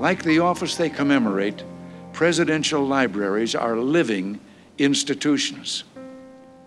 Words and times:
Like 0.00 0.22
the 0.22 0.38
office 0.38 0.76
they 0.76 0.88
commemorate, 0.88 1.62
presidential 2.14 2.82
libraries 2.82 3.54
are 3.54 3.76
living 3.76 4.40
institutions. 4.78 5.84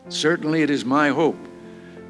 Certainly, 0.07 0.62
it 0.62 0.70
is 0.70 0.86
my 0.86 1.09
hope 1.09 1.39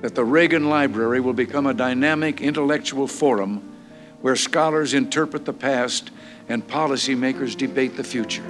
that 0.02 0.16
the 0.16 0.26
Reagan 0.26 0.68
Library 0.68 1.22
will 1.22 1.32
become 1.32 1.66
a 1.66 1.74
dynamic 1.74 2.42
intellectual 2.42 3.08
forum 3.08 3.64
where 4.20 4.36
scholars 4.36 4.94
interpret 4.94 5.46
the 5.46 5.54
past 5.54 6.12
and 6.50 6.68
policymakers 6.68 7.56
debate 7.56 7.96
the 7.96 8.04
future. 8.04 8.44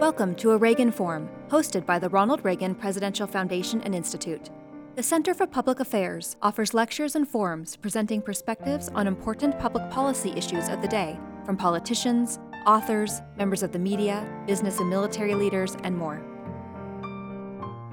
Welcome 0.00 0.34
to 0.36 0.52
a 0.52 0.56
Reagan 0.56 0.90
Forum, 0.90 1.28
hosted 1.50 1.84
by 1.84 1.98
the 1.98 2.08
Ronald 2.08 2.42
Reagan 2.46 2.74
Presidential 2.74 3.26
Foundation 3.26 3.82
and 3.82 3.94
Institute. 3.94 4.48
The 4.94 5.02
Center 5.02 5.34
for 5.34 5.46
Public 5.46 5.80
Affairs 5.80 6.34
offers 6.40 6.72
lectures 6.72 7.14
and 7.14 7.28
forums 7.28 7.76
presenting 7.76 8.22
perspectives 8.22 8.88
on 8.94 9.06
important 9.06 9.58
public 9.58 9.90
policy 9.90 10.32
issues 10.34 10.70
of 10.70 10.80
the 10.80 10.88
day 10.88 11.18
from 11.44 11.56
politicians, 11.56 12.38
authors, 12.66 13.20
members 13.36 13.62
of 13.62 13.72
the 13.72 13.78
media, 13.78 14.26
business 14.46 14.78
and 14.78 14.88
military 14.88 15.34
leaders, 15.34 15.76
and 15.84 15.96
more. 15.96 16.22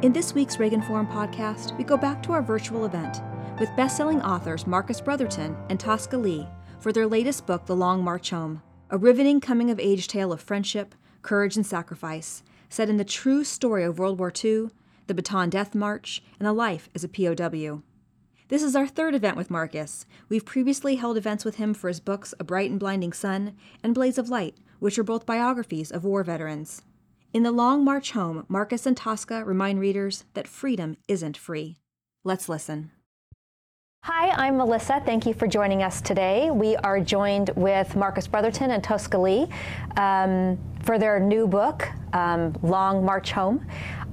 In 0.02 0.14
this 0.14 0.34
week's 0.34 0.60
Reagan 0.60 0.82
Forum 0.82 1.08
podcast, 1.08 1.78
we 1.78 1.84
go 1.84 1.98
back 1.98 2.24
to 2.24 2.32
our 2.32 2.42
virtual 2.42 2.86
event 2.86 3.22
with 3.60 3.76
best-selling 3.76 4.22
authors 4.22 4.66
Marcus 4.66 5.02
Brotherton 5.02 5.58
and 5.70 5.80
Tosca 5.80 6.18
Lee 6.18 6.48
for 6.80 6.94
their 6.94 7.08
latest 7.08 7.46
book, 7.46 7.66
The 7.66 7.76
Long 7.76 8.04
March 8.04 8.30
Home, 8.30 8.62
a 8.90 8.98
riveting 8.98 9.42
coming-of-age 9.42 10.08
tale 10.08 10.32
of 10.32 10.42
friendship, 10.42 10.96
courage, 11.22 11.58
and 11.58 11.66
sacrifice, 11.66 12.44
set 12.70 12.90
in 12.90 12.98
the 12.98 13.04
true 13.04 13.44
story 13.44 13.84
of 13.84 14.00
World 14.00 14.20
War 14.20 14.32
II, 14.32 14.70
the 15.08 15.14
Bataan 15.14 15.50
Death 15.50 15.76
March, 15.76 16.24
and 16.40 16.48
a 16.48 16.54
life 16.54 16.90
as 16.96 17.04
a 17.04 17.10
POW. 17.10 17.82
This 18.50 18.64
is 18.64 18.76
our 18.76 18.88
third 18.88 19.14
event 19.14 19.38
with 19.38 19.52
Marcus. 19.52 20.08
We've 20.28 20.44
previously 20.44 20.96
held 20.96 21.18
events 21.18 21.46
with 21.46 21.58
him 21.58 21.76
for 21.76 21.88
his 21.88 22.00
books 22.00 22.34
A 22.40 22.44
Bright 22.44 22.72
and 22.72 22.80
Blinding 22.80 23.14
Sun 23.14 23.56
and 23.84 23.94
Blaze 23.94 24.18
of 24.18 24.28
Light, 24.28 24.58
which 24.80 24.98
are 24.98 25.04
both 25.04 25.28
biographies 25.28 25.92
of 25.92 26.04
war 26.04 26.24
veterans. 26.24 26.82
In 27.32 27.44
The 27.44 27.52
Long 27.52 27.86
March 27.86 28.14
Home, 28.14 28.48
Marcus 28.50 28.88
and 28.88 28.98
Tosca 28.98 29.46
remind 29.46 29.80
readers 29.80 30.26
that 30.34 30.48
freedom 30.48 30.98
isn't 31.08 31.38
free. 31.38 31.78
Let's 32.24 32.50
listen. 32.50 32.90
Hi, 34.06 34.30
I'm 34.30 34.58
Melissa. 34.58 35.04
Thank 35.06 35.28
you 35.28 35.36
for 35.36 35.46
joining 35.46 35.84
us 35.84 36.02
today. 36.02 36.50
We 36.50 36.76
are 36.78 37.00
joined 37.00 37.52
with 37.56 37.96
Marcus 37.96 38.26
Brotherton 38.26 38.72
and 38.72 38.84
Tosca 38.84 39.20
Lee 39.20 39.48
um, 39.96 40.58
for 40.82 40.98
their 40.98 41.20
new 41.20 41.46
book, 41.46 41.88
um, 42.14 42.56
Long 42.64 43.06
March 43.06 43.32
Home. 43.34 43.64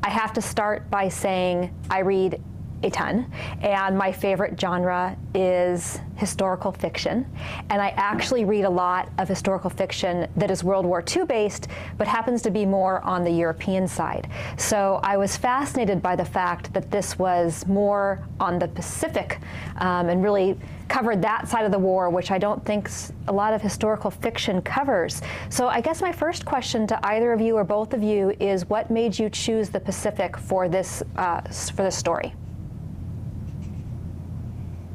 I 0.02 0.10
have 0.10 0.34
to 0.34 0.42
start 0.42 0.90
by 0.90 1.08
saying 1.08 1.74
I 1.88 2.00
read 2.00 2.42
a 2.82 2.90
ton. 2.90 3.30
And 3.60 3.96
my 3.96 4.12
favorite 4.12 4.58
genre 4.60 5.16
is 5.34 5.98
historical 6.16 6.72
fiction. 6.72 7.26
And 7.70 7.80
I 7.80 7.88
actually 7.90 8.44
read 8.44 8.64
a 8.64 8.70
lot 8.70 9.10
of 9.18 9.28
historical 9.28 9.70
fiction 9.70 10.26
that 10.36 10.50
is 10.50 10.64
World 10.64 10.86
War 10.86 11.04
II 11.14 11.24
based, 11.24 11.68
but 11.98 12.06
happens 12.06 12.42
to 12.42 12.50
be 12.50 12.64
more 12.64 13.02
on 13.02 13.24
the 13.24 13.30
European 13.30 13.86
side. 13.86 14.28
So 14.56 15.00
I 15.02 15.16
was 15.16 15.36
fascinated 15.36 16.02
by 16.02 16.16
the 16.16 16.24
fact 16.24 16.72
that 16.74 16.90
this 16.90 17.18
was 17.18 17.66
more 17.66 18.26
on 18.40 18.58
the 18.58 18.68
Pacific 18.68 19.40
um, 19.78 20.08
and 20.08 20.22
really 20.22 20.58
covered 20.88 21.20
that 21.22 21.48
side 21.48 21.64
of 21.64 21.72
the 21.72 21.78
war, 21.78 22.10
which 22.10 22.30
I 22.30 22.38
don't 22.38 22.64
think 22.64 22.88
a 23.28 23.32
lot 23.32 23.52
of 23.52 23.60
historical 23.60 24.10
fiction 24.10 24.62
covers. 24.62 25.20
So 25.50 25.68
I 25.68 25.80
guess 25.80 26.00
my 26.00 26.12
first 26.12 26.44
question 26.44 26.86
to 26.86 27.06
either 27.06 27.32
of 27.32 27.40
you 27.40 27.56
or 27.56 27.64
both 27.64 27.92
of 27.92 28.02
you 28.02 28.34
is 28.38 28.68
what 28.68 28.90
made 28.90 29.18
you 29.18 29.28
choose 29.28 29.68
the 29.68 29.80
Pacific 29.80 30.36
for 30.36 30.68
this, 30.68 31.02
uh, 31.16 31.40
for 31.40 31.82
this 31.82 31.96
story? 31.96 32.34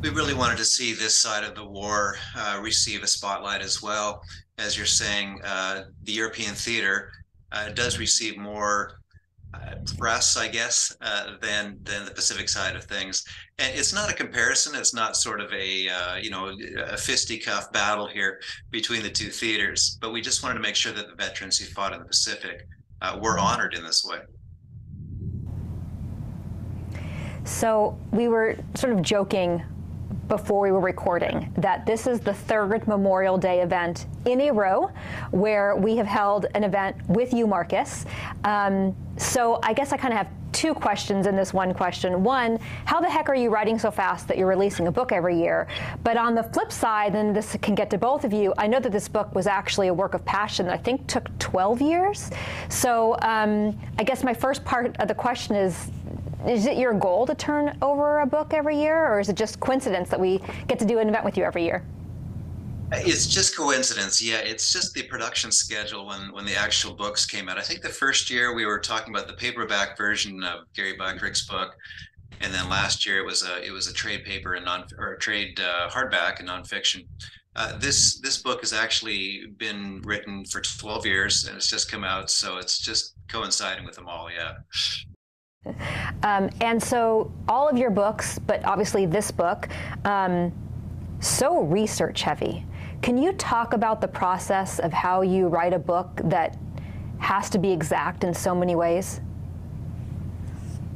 We 0.01 0.09
really 0.09 0.33
wanted 0.33 0.57
to 0.57 0.65
see 0.65 0.93
this 0.93 1.15
side 1.15 1.43
of 1.43 1.53
the 1.53 1.63
war 1.65 2.15
uh, 2.35 2.59
receive 2.61 3.03
a 3.03 3.07
spotlight 3.07 3.61
as 3.61 3.81
well. 3.81 4.23
As 4.57 4.75
you're 4.75 4.85
saying, 4.85 5.39
uh, 5.43 5.83
the 6.03 6.11
European 6.11 6.55
theater 6.55 7.11
uh, 7.51 7.69
does 7.69 7.99
receive 7.99 8.37
more 8.37 8.99
uh, 9.53 9.75
press, 9.97 10.37
I 10.37 10.47
guess, 10.47 10.95
uh, 11.01 11.35
than 11.41 11.77
than 11.83 12.05
the 12.05 12.11
Pacific 12.11 12.49
side 12.49 12.75
of 12.75 12.85
things. 12.85 13.25
And 13.59 13.75
it's 13.77 13.93
not 13.93 14.09
a 14.09 14.13
comparison. 14.13 14.73
It's 14.75 14.93
not 14.93 15.15
sort 15.15 15.39
of 15.39 15.53
a 15.53 15.89
uh, 15.89 16.15
you 16.15 16.31
know 16.31 16.55
a 16.87 16.97
fisticuff 16.97 17.71
battle 17.71 18.07
here 18.07 18.39
between 18.71 19.03
the 19.03 19.09
two 19.09 19.29
theaters. 19.29 19.97
But 20.01 20.13
we 20.13 20.21
just 20.21 20.41
wanted 20.41 20.55
to 20.55 20.61
make 20.61 20.75
sure 20.75 20.93
that 20.93 21.09
the 21.09 21.15
veterans 21.15 21.57
who 21.57 21.65
fought 21.65 21.93
in 21.93 21.99
the 21.99 22.05
Pacific 22.05 22.65
were 23.19 23.37
honored 23.37 23.73
in 23.75 23.83
this 23.83 24.03
way. 24.05 24.19
So 27.43 27.99
we 28.11 28.27
were 28.29 28.55
sort 28.75 28.93
of 28.93 29.01
joking 29.01 29.63
before 30.27 30.61
we 30.61 30.71
were 30.71 30.79
recording 30.79 31.51
that 31.57 31.85
this 31.85 32.07
is 32.07 32.19
the 32.19 32.33
third 32.33 32.87
Memorial 32.87 33.37
Day 33.37 33.61
event 33.61 34.07
in 34.25 34.41
a 34.41 34.51
row 34.51 34.91
where 35.31 35.75
we 35.75 35.97
have 35.97 36.07
held 36.07 36.45
an 36.55 36.63
event 36.63 36.95
with 37.07 37.33
you, 37.33 37.47
Marcus. 37.47 38.05
Um, 38.43 38.95
so 39.17 39.59
I 39.63 39.73
guess 39.73 39.91
I 39.91 39.97
kind 39.97 40.13
of 40.13 40.17
have 40.17 40.27
two 40.51 40.73
questions 40.73 41.27
in 41.27 41.35
this 41.35 41.53
one 41.53 41.73
question. 41.73 42.23
One, 42.23 42.59
how 42.85 42.99
the 42.99 43.09
heck 43.09 43.29
are 43.29 43.35
you 43.35 43.49
writing 43.49 43.79
so 43.79 43.91
fast 43.91 44.27
that 44.27 44.37
you're 44.37 44.47
releasing 44.47 44.87
a 44.87 44.91
book 44.91 45.11
every 45.11 45.37
year? 45.39 45.67
But 46.03 46.17
on 46.17 46.35
the 46.35 46.43
flip 46.43 46.71
side, 46.71 47.15
and 47.15 47.35
this 47.35 47.55
can 47.61 47.75
get 47.75 47.89
to 47.91 47.97
both 47.97 48.23
of 48.23 48.33
you, 48.33 48.53
I 48.57 48.67
know 48.67 48.79
that 48.79 48.91
this 48.91 49.07
book 49.07 49.33
was 49.33 49.47
actually 49.47 49.87
a 49.87 49.93
work 49.93 50.13
of 50.13 50.23
passion 50.25 50.65
that 50.67 50.73
I 50.73 50.77
think 50.77 51.07
took 51.07 51.37
12 51.39 51.81
years. 51.81 52.31
So 52.69 53.17
um, 53.21 53.79
I 53.97 54.03
guess 54.03 54.23
my 54.23 54.33
first 54.33 54.63
part 54.65 54.95
of 54.97 55.07
the 55.07 55.15
question 55.15 55.55
is 55.55 55.91
is 56.47 56.65
it 56.65 56.77
your 56.77 56.93
goal 56.93 57.25
to 57.27 57.35
turn 57.35 57.77
over 57.81 58.21
a 58.21 58.25
book 58.25 58.53
every 58.53 58.79
year, 58.79 59.07
or 59.07 59.19
is 59.19 59.29
it 59.29 59.35
just 59.35 59.59
coincidence 59.59 60.09
that 60.09 60.19
we 60.19 60.41
get 60.67 60.79
to 60.79 60.85
do 60.85 60.99
an 60.99 61.09
event 61.09 61.25
with 61.25 61.37
you 61.37 61.43
every 61.43 61.63
year? 61.63 61.83
It's 62.93 63.25
just 63.25 63.55
coincidence. 63.55 64.21
Yeah, 64.21 64.39
it's 64.39 64.73
just 64.73 64.93
the 64.93 65.03
production 65.03 65.51
schedule 65.51 66.07
when 66.07 66.31
when 66.33 66.45
the 66.45 66.55
actual 66.55 66.93
books 66.93 67.25
came 67.25 67.47
out. 67.47 67.57
I 67.57 67.61
think 67.61 67.81
the 67.81 67.89
first 67.89 68.29
year 68.29 68.53
we 68.53 68.65
were 68.65 68.79
talking 68.79 69.13
about 69.13 69.27
the 69.27 69.33
paperback 69.33 69.97
version 69.97 70.43
of 70.43 70.65
Gary 70.73 70.97
Beikirch's 70.97 71.47
book, 71.47 71.75
and 72.41 72.53
then 72.53 72.67
last 72.69 73.05
year 73.05 73.19
it 73.19 73.25
was 73.25 73.43
a 73.43 73.65
it 73.65 73.71
was 73.71 73.87
a 73.87 73.93
trade 73.93 74.25
paper 74.25 74.55
and 74.55 74.65
non 74.65 74.85
or 74.97 75.13
a 75.13 75.19
trade 75.19 75.59
uh, 75.59 75.89
hardback 75.89 76.39
and 76.39 76.49
nonfiction. 76.49 77.05
Uh, 77.55 77.77
this 77.77 78.19
this 78.19 78.41
book 78.41 78.59
has 78.59 78.73
actually 78.73 79.45
been 79.57 80.01
written 80.03 80.43
for 80.45 80.61
12 80.61 81.05
years 81.05 81.45
and 81.45 81.55
it's 81.55 81.69
just 81.69 81.89
come 81.89 82.03
out, 82.03 82.29
so 82.29 82.57
it's 82.57 82.79
just 82.79 83.15
coinciding 83.29 83.85
with 83.85 83.95
them 83.95 84.07
all. 84.07 84.29
Yeah. 84.29 84.53
Um, 86.23 86.49
and 86.59 86.81
so 86.81 87.31
all 87.47 87.69
of 87.69 87.77
your 87.77 87.91
books, 87.91 88.39
but 88.39 88.63
obviously 88.65 89.05
this 89.05 89.31
book, 89.31 89.69
um, 90.05 90.51
so 91.19 91.61
research 91.61 92.23
heavy. 92.23 92.65
Can 93.01 93.17
you 93.17 93.33
talk 93.33 93.73
about 93.73 94.01
the 94.01 94.07
process 94.07 94.79
of 94.79 94.91
how 94.91 95.21
you 95.21 95.47
write 95.47 95.73
a 95.73 95.79
book 95.79 96.21
that 96.25 96.57
has 97.19 97.49
to 97.51 97.59
be 97.59 97.71
exact 97.71 98.23
in 98.23 98.33
so 98.33 98.55
many 98.55 98.75
ways? 98.75 99.21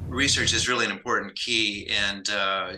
Research 0.08 0.54
is 0.54 0.68
really 0.68 0.86
an 0.86 0.92
important 0.92 1.36
key, 1.36 1.88
and 1.90 2.30
uh, 2.30 2.74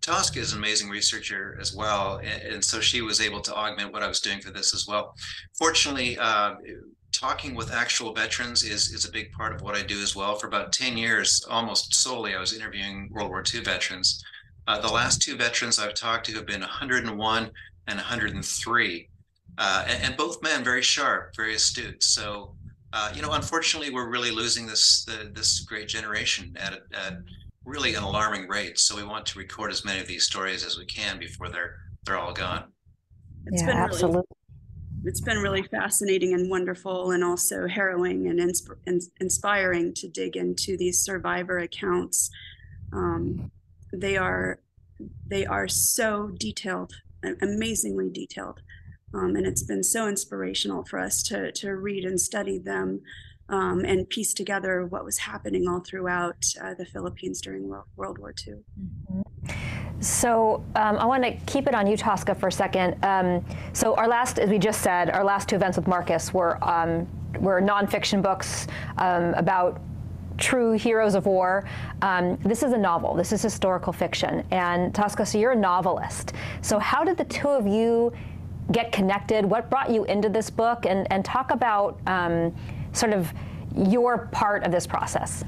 Tosca 0.00 0.38
is 0.38 0.52
an 0.52 0.58
amazing 0.58 0.88
researcher 0.88 1.56
as 1.60 1.74
well, 1.74 2.18
and, 2.18 2.42
and, 2.42 2.64
so 2.64 2.80
she 2.80 3.02
was 3.02 3.20
able 3.20 3.40
to 3.40 3.54
augment 3.54 3.92
what 3.92 4.02
I 4.02 4.08
was 4.08 4.20
doing 4.20 4.40
for 4.40 4.50
this 4.50 4.72
as 4.72 4.86
well. 4.88 5.14
Fortunately, 5.58 6.16
uh, 6.18 6.54
talking 7.12 7.54
with 7.54 7.72
actual 7.72 8.12
veterans 8.14 8.62
is 8.62 8.92
is 8.92 9.04
a 9.04 9.12
big 9.12 9.32
part 9.32 9.54
of 9.54 9.62
what 9.62 9.74
I 9.74 9.82
do 9.82 10.00
as 10.00 10.14
well. 10.14 10.36
For 10.36 10.46
about 10.46 10.72
ten 10.72 10.96
years, 10.96 11.44
almost 11.48 11.94
solely, 11.94 12.34
I 12.34 12.40
was 12.40 12.52
interviewing 12.52 13.08
World 13.12 13.30
War 13.30 13.42
II 13.42 13.60
veterans. 13.60 14.22
Uh, 14.66 14.78
the 14.80 14.88
last 14.88 15.22
two 15.22 15.36
veterans 15.36 15.78
I've 15.78 15.94
talked 15.94 16.26
to 16.26 16.32
have 16.34 16.46
been 16.46 16.60
101 16.60 17.50
and 17.86 17.96
103, 17.96 19.08
uh, 19.56 19.84
and, 19.88 20.04
and, 20.04 20.16
both 20.18 20.42
men 20.42 20.62
very 20.62 20.82
sharp, 20.82 21.34
very 21.34 21.54
astute. 21.54 22.02
So, 22.02 22.54
uh, 22.92 23.10
you 23.14 23.22
know, 23.22 23.32
unfortunately, 23.32 23.90
we're 23.90 24.10
really 24.10 24.30
losing 24.30 24.66
this 24.66 25.06
the, 25.06 25.30
this 25.32 25.60
great 25.60 25.88
generation 25.88 26.54
at, 26.60 26.74
at 26.92 27.14
really 27.64 27.94
an 27.94 28.02
alarming 28.02 28.46
rate. 28.46 28.78
So 28.78 28.94
we 28.94 29.04
want 29.04 29.24
to 29.26 29.38
record 29.38 29.72
as 29.72 29.86
many 29.86 30.00
of 30.00 30.06
these 30.06 30.24
stories 30.24 30.66
as 30.66 30.76
we 30.76 30.84
can 30.84 31.18
before 31.18 31.48
they're 31.48 31.76
they're 32.04 32.18
all 32.18 32.34
gone. 32.34 32.64
It's 33.46 33.62
yeah, 33.62 33.70
absolutely. 33.70 34.16
Really, 34.16 34.37
it's 35.04 35.20
been 35.20 35.38
really 35.38 35.62
fascinating 35.62 36.34
and 36.34 36.50
wonderful 36.50 37.12
and 37.12 37.22
also 37.24 37.66
harrowing 37.66 38.28
and 38.28 38.40
insp- 38.40 39.10
inspiring 39.20 39.94
to 39.94 40.08
dig 40.08 40.36
into 40.36 40.76
these 40.76 40.98
survivor 41.02 41.58
accounts 41.58 42.30
um, 42.92 43.50
they 43.92 44.16
are 44.16 44.60
they 45.26 45.46
are 45.46 45.68
so 45.68 46.30
detailed 46.38 46.92
amazingly 47.42 48.10
detailed 48.10 48.60
um, 49.14 49.36
and 49.36 49.46
it's 49.46 49.62
been 49.62 49.82
so 49.82 50.08
inspirational 50.08 50.84
for 50.84 50.98
us 50.98 51.22
to 51.22 51.52
to 51.52 51.74
read 51.76 52.04
and 52.04 52.20
study 52.20 52.58
them 52.58 53.00
um, 53.48 53.84
and 53.84 54.08
piece 54.08 54.34
together 54.34 54.84
what 54.86 55.04
was 55.04 55.18
happening 55.18 55.68
all 55.68 55.80
throughout 55.80 56.44
uh, 56.62 56.74
the 56.74 56.84
Philippines 56.84 57.40
during 57.40 57.68
World, 57.68 57.86
World 57.96 58.18
War 58.18 58.34
II. 58.46 58.54
Mm-hmm. 58.78 59.20
So 60.00 60.64
um, 60.76 60.96
I 60.96 61.04
want 61.06 61.24
to 61.24 61.32
keep 61.46 61.66
it 61.66 61.74
on 61.74 61.86
you, 61.86 61.96
Tosca, 61.96 62.34
for 62.34 62.48
a 62.48 62.52
second. 62.52 63.02
Um, 63.04 63.44
so 63.72 63.94
our 63.96 64.06
last, 64.06 64.38
as 64.38 64.48
we 64.48 64.58
just 64.58 64.80
said, 64.80 65.10
our 65.10 65.24
last 65.24 65.48
two 65.48 65.56
events 65.56 65.76
with 65.76 65.88
Marcus 65.88 66.32
were 66.32 66.62
um, 66.62 67.08
were 67.40 67.60
nonfiction 67.60 68.22
books 68.22 68.66
um, 68.98 69.34
about 69.34 69.80
true 70.38 70.72
heroes 70.72 71.14
of 71.14 71.26
war. 71.26 71.68
Um, 72.00 72.36
this 72.44 72.62
is 72.62 72.72
a 72.72 72.78
novel. 72.78 73.14
This 73.14 73.32
is 73.32 73.42
historical 73.42 73.92
fiction. 73.92 74.44
And 74.50 74.94
Tosca, 74.94 75.26
so 75.26 75.36
you're 75.36 75.52
a 75.52 75.56
novelist. 75.56 76.32
So 76.62 76.78
how 76.78 77.04
did 77.04 77.16
the 77.16 77.24
two 77.24 77.48
of 77.48 77.66
you 77.66 78.12
get 78.70 78.92
connected? 78.92 79.44
What 79.44 79.68
brought 79.68 79.90
you 79.90 80.04
into 80.04 80.28
this 80.28 80.48
book? 80.48 80.86
And, 80.86 81.10
and 81.12 81.24
talk 81.24 81.50
about 81.50 81.98
um, 82.06 82.54
sort 82.92 83.12
of 83.12 83.32
your 83.76 84.28
part 84.28 84.62
of 84.64 84.72
this 84.72 84.86
process. 84.86 85.44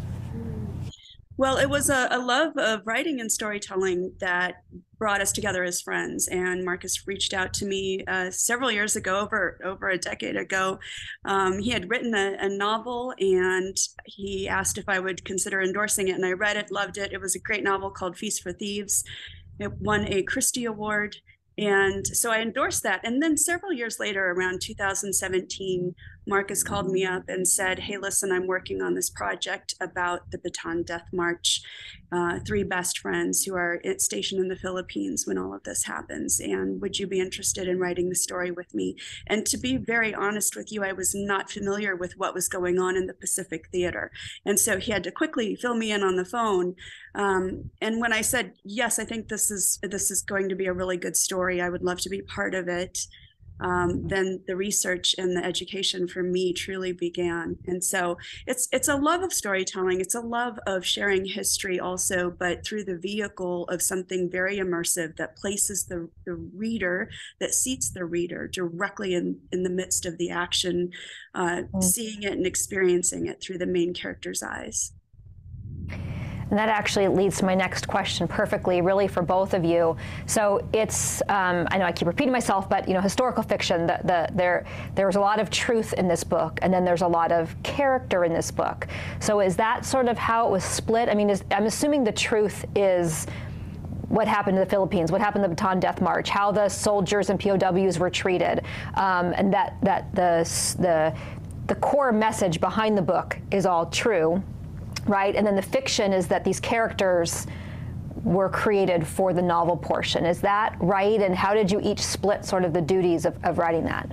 Well, 1.40 1.56
it 1.56 1.70
was 1.70 1.88
a, 1.88 2.06
a, 2.10 2.18
love 2.18 2.54
of 2.58 2.86
writing 2.86 3.18
and 3.18 3.32
storytelling 3.32 4.12
that 4.20 4.56
brought 4.98 5.22
us 5.22 5.32
together 5.32 5.64
as 5.64 5.80
friends. 5.80 6.28
And 6.28 6.66
Marcus 6.66 7.06
reached 7.06 7.32
out 7.32 7.54
to 7.54 7.64
me 7.64 8.04
uh, 8.06 8.30
several 8.30 8.70
years 8.70 8.94
ago, 8.94 9.20
over 9.20 9.58
over 9.64 9.88
a 9.88 9.96
decade 9.96 10.36
ago. 10.36 10.78
Um, 11.24 11.58
he 11.58 11.70
had 11.70 11.88
written 11.88 12.14
a, 12.14 12.36
a, 12.40 12.48
novel, 12.50 13.14
and 13.18 13.74
he 14.04 14.50
asked 14.50 14.76
if 14.76 14.86
I 14.86 15.00
would 15.00 15.24
consider 15.24 15.62
endorsing 15.62 16.08
it. 16.08 16.16
And 16.16 16.26
I 16.26 16.32
read 16.32 16.58
it, 16.58 16.70
loved 16.70 16.98
it. 16.98 17.10
It 17.10 17.22
was 17.22 17.34
a 17.34 17.40
great 17.40 17.64
novel 17.64 17.90
called 17.90 18.18
Feast 18.18 18.42
for 18.42 18.52
Thieves. 18.52 19.02
It 19.58 19.72
won 19.80 20.12
a 20.12 20.22
Christy 20.24 20.66
Award. 20.66 21.16
And 21.56 22.06
so 22.06 22.30
I 22.30 22.40
endorsed 22.40 22.82
that. 22.82 23.00
And 23.02 23.22
then 23.22 23.38
several 23.38 23.72
years 23.72 23.98
later, 23.98 24.30
around 24.30 24.60
2017, 24.60 25.94
Marcus 26.26 26.62
called 26.62 26.90
me 26.90 27.04
up 27.04 27.24
and 27.28 27.46
said, 27.46 27.80
Hey, 27.80 27.96
listen, 27.96 28.30
I'm 28.30 28.46
working 28.46 28.82
on 28.82 28.94
this 28.94 29.10
project 29.10 29.74
about 29.80 30.30
the 30.30 30.38
Bataan 30.38 30.84
Death 30.84 31.08
March. 31.12 31.62
Uh, 32.12 32.40
three 32.44 32.64
best 32.64 32.98
friends 32.98 33.44
who 33.44 33.54
are 33.54 33.80
stationed 33.98 34.40
in 34.40 34.48
the 34.48 34.56
Philippines 34.56 35.26
when 35.26 35.38
all 35.38 35.54
of 35.54 35.62
this 35.62 35.84
happens. 35.84 36.40
And 36.40 36.80
would 36.80 36.98
you 36.98 37.06
be 37.06 37.20
interested 37.20 37.68
in 37.68 37.78
writing 37.78 38.08
the 38.08 38.16
story 38.16 38.50
with 38.50 38.74
me? 38.74 38.96
And 39.28 39.46
to 39.46 39.56
be 39.56 39.76
very 39.76 40.12
honest 40.12 40.56
with 40.56 40.72
you, 40.72 40.82
I 40.82 40.92
was 40.92 41.14
not 41.14 41.50
familiar 41.50 41.94
with 41.94 42.18
what 42.18 42.34
was 42.34 42.48
going 42.48 42.80
on 42.80 42.96
in 42.96 43.06
the 43.06 43.14
Pacific 43.14 43.68
Theater. 43.70 44.10
And 44.44 44.58
so 44.58 44.78
he 44.78 44.90
had 44.90 45.04
to 45.04 45.12
quickly 45.12 45.54
fill 45.54 45.76
me 45.76 45.92
in 45.92 46.02
on 46.02 46.16
the 46.16 46.24
phone. 46.24 46.74
Um, 47.14 47.70
and 47.80 48.00
when 48.00 48.12
I 48.12 48.22
said, 48.22 48.54
yes, 48.64 48.98
I 48.98 49.04
think 49.04 49.28
this 49.28 49.50
is 49.50 49.78
this 49.82 50.10
is 50.10 50.22
going 50.22 50.48
to 50.48 50.56
be 50.56 50.66
a 50.66 50.72
really 50.72 50.96
good 50.96 51.16
story, 51.16 51.60
I 51.60 51.68
would 51.68 51.82
love 51.82 52.00
to 52.00 52.08
be 52.08 52.22
part 52.22 52.54
of 52.54 52.66
it 52.66 53.06
um, 53.60 54.08
then 54.08 54.40
the 54.46 54.56
research 54.56 55.14
and 55.18 55.36
the 55.36 55.44
education 55.44 56.08
for 56.08 56.22
me 56.22 56.52
truly 56.52 56.92
began. 56.92 57.58
And 57.66 57.82
so 57.82 58.18
it's 58.46 58.68
it's 58.72 58.88
a 58.88 58.96
love 58.96 59.22
of 59.22 59.32
storytelling. 59.32 60.00
It's 60.00 60.14
a 60.14 60.20
love 60.20 60.58
of 60.66 60.84
sharing 60.84 61.24
history 61.24 61.78
also, 61.78 62.30
but 62.30 62.64
through 62.64 62.84
the 62.84 62.96
vehicle 62.96 63.64
of 63.68 63.82
something 63.82 64.30
very 64.30 64.58
immersive 64.58 65.16
that 65.16 65.36
places 65.36 65.84
the, 65.84 66.08
the 66.24 66.34
reader, 66.34 67.10
that 67.38 67.54
seats 67.54 67.90
the 67.90 68.04
reader 68.04 68.48
directly 68.48 69.14
in, 69.14 69.38
in 69.52 69.62
the 69.62 69.70
midst 69.70 70.06
of 70.06 70.18
the 70.18 70.30
action, 70.30 70.90
uh, 71.34 71.62
mm. 71.72 71.82
seeing 71.82 72.22
it 72.22 72.32
and 72.32 72.46
experiencing 72.46 73.26
it 73.26 73.40
through 73.40 73.58
the 73.58 73.66
main 73.66 73.92
character's 73.94 74.42
eyes. 74.42 74.92
And 76.50 76.58
that 76.58 76.68
actually 76.68 77.08
leads 77.08 77.38
to 77.38 77.44
my 77.44 77.54
next 77.54 77.86
question 77.86 78.26
perfectly, 78.26 78.80
really 78.80 79.06
for 79.06 79.22
both 79.22 79.54
of 79.54 79.64
you. 79.64 79.96
So 80.26 80.66
it's, 80.72 81.22
um, 81.28 81.66
I 81.70 81.78
know 81.78 81.84
I 81.84 81.92
keep 81.92 82.08
repeating 82.08 82.32
myself, 82.32 82.68
but 82.68 82.88
you 82.88 82.94
know, 82.94 83.00
historical 83.00 83.42
fiction, 83.42 83.86
the, 83.86 84.00
the, 84.04 84.28
there, 84.34 84.64
there's 84.96 85.16
a 85.16 85.20
lot 85.20 85.38
of 85.38 85.50
truth 85.50 85.92
in 85.92 86.08
this 86.08 86.24
book, 86.24 86.58
and 86.62 86.74
then 86.74 86.84
there's 86.84 87.02
a 87.02 87.08
lot 87.08 87.30
of 87.30 87.54
character 87.62 88.24
in 88.24 88.32
this 88.32 88.50
book. 88.50 88.88
So 89.20 89.40
is 89.40 89.56
that 89.56 89.84
sort 89.84 90.08
of 90.08 90.18
how 90.18 90.48
it 90.48 90.50
was 90.50 90.64
split? 90.64 91.08
I 91.08 91.14
mean, 91.14 91.30
is, 91.30 91.44
I'm 91.52 91.66
assuming 91.66 92.02
the 92.02 92.12
truth 92.12 92.64
is 92.74 93.26
what 94.08 94.26
happened 94.26 94.56
in 94.56 94.64
the 94.64 94.68
Philippines, 94.68 95.12
what 95.12 95.20
happened 95.20 95.44
in 95.44 95.50
the 95.50 95.56
Bataan 95.56 95.78
Death 95.78 96.00
March, 96.00 96.28
how 96.28 96.50
the 96.50 96.68
soldiers 96.68 97.30
and 97.30 97.38
POWs 97.38 98.00
were 98.00 98.10
treated, 98.10 98.64
um, 98.94 99.32
and 99.36 99.52
that, 99.52 99.76
that 99.82 100.12
the, 100.16 100.42
the, 100.80 101.16
the 101.68 101.76
core 101.76 102.10
message 102.10 102.60
behind 102.60 102.98
the 102.98 103.02
book 103.02 103.38
is 103.52 103.66
all 103.66 103.86
true 103.86 104.42
right? 105.06 105.34
And 105.34 105.46
then 105.46 105.56
the 105.56 105.62
fiction 105.62 106.12
is 106.12 106.26
that 106.28 106.44
these 106.44 106.60
characters 106.60 107.46
were 108.22 108.48
created 108.48 109.06
for 109.06 109.32
the 109.32 109.42
novel 109.42 109.76
portion. 109.76 110.26
Is 110.26 110.40
that 110.42 110.76
right? 110.80 111.20
And 111.20 111.34
how 111.34 111.54
did 111.54 111.70
you 111.70 111.80
each 111.82 112.00
split 112.00 112.44
sort 112.44 112.64
of 112.64 112.72
the 112.72 112.80
duties 112.80 113.24
of, 113.24 113.36
of 113.44 113.58
writing 113.58 113.84
that? 113.84 114.10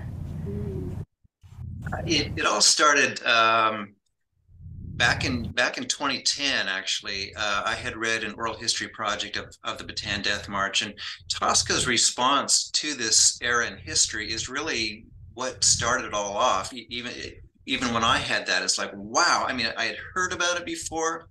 It, 2.06 2.31
it 2.38 2.45
all 2.45 2.62
started 2.62 3.24
um, 3.25 3.95
back 4.98 5.25
in 5.25 5.51
back 5.51 5.78
in 5.78 5.86
2010. 5.86 6.68
Actually, 6.68 7.33
uh, 7.36 7.63
I 7.66 7.75
had 7.75 7.95
read 7.95 8.24
an 8.24 8.33
oral 8.33 8.56
history 8.56 8.90
project 8.90 9.38
of, 9.38 9.56
of 9.63 9.78
the 9.78 9.83
Bataan 9.83 10.22
Death 10.24 10.50
March, 10.50 10.81
and 10.81 10.94
Tosca's 11.30 11.88
response 11.88 12.69
to 12.72 12.94
this 12.94 13.40
era 13.42 13.68
in 13.68 13.78
history 13.78 14.31
is 14.31 14.50
really 14.50 15.06
what 15.33 15.63
started 15.63 16.07
it 16.07 16.13
all 16.13 16.36
off. 16.36 16.74
Even 16.74 17.13
even 17.68 17.94
when 17.94 18.04
I 18.04 18.18
had 18.18 18.48
that, 18.48 18.64
it's 18.64 18.78
like, 18.78 18.92
wow. 18.96 19.46
I 19.48 19.54
mean, 19.54 19.68
I 19.78 19.86
had 19.86 19.98
heard 20.14 20.34
about 20.34 20.58
it 20.58 20.66
before, 20.66 21.28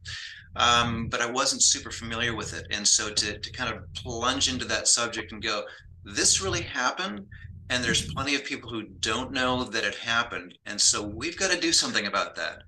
um, 0.54 1.08
but 1.08 1.20
I 1.20 1.30
wasn't 1.30 1.62
super 1.62 1.90
familiar 1.90 2.36
with 2.36 2.54
it. 2.54 2.66
And 2.70 2.86
so 2.86 3.10
to, 3.10 3.38
to 3.38 3.52
kind 3.52 3.74
of 3.74 3.82
plunge 3.94 4.48
into 4.48 4.66
that 4.66 4.86
subject 4.86 5.32
and 5.32 5.42
go, 5.42 5.64
this 6.04 6.40
really 6.40 6.62
happened. 6.62 7.26
And 7.68 7.82
there's 7.82 8.02
mm-hmm. 8.02 8.12
plenty 8.12 8.34
of 8.36 8.44
people 8.44 8.70
who 8.70 8.84
don't 9.00 9.32
know 9.32 9.64
that 9.64 9.82
it 9.82 9.96
happened. 9.96 10.56
And 10.66 10.80
so 10.80 11.02
we've 11.02 11.36
got 11.36 11.50
to 11.50 11.58
do 11.58 11.72
something 11.72 12.06
about 12.06 12.36
that. 12.36 12.62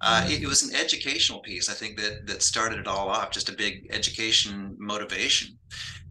Uh, 0.00 0.26
it, 0.28 0.42
it 0.42 0.48
was 0.48 0.64
an 0.64 0.74
educational 0.74 1.38
piece, 1.40 1.70
I 1.70 1.74
think, 1.74 1.96
that, 1.98 2.26
that 2.26 2.42
started 2.42 2.80
it 2.80 2.88
all 2.88 3.08
off, 3.08 3.30
just 3.30 3.48
a 3.48 3.54
big 3.54 3.86
education 3.92 4.74
motivation. 4.78 5.56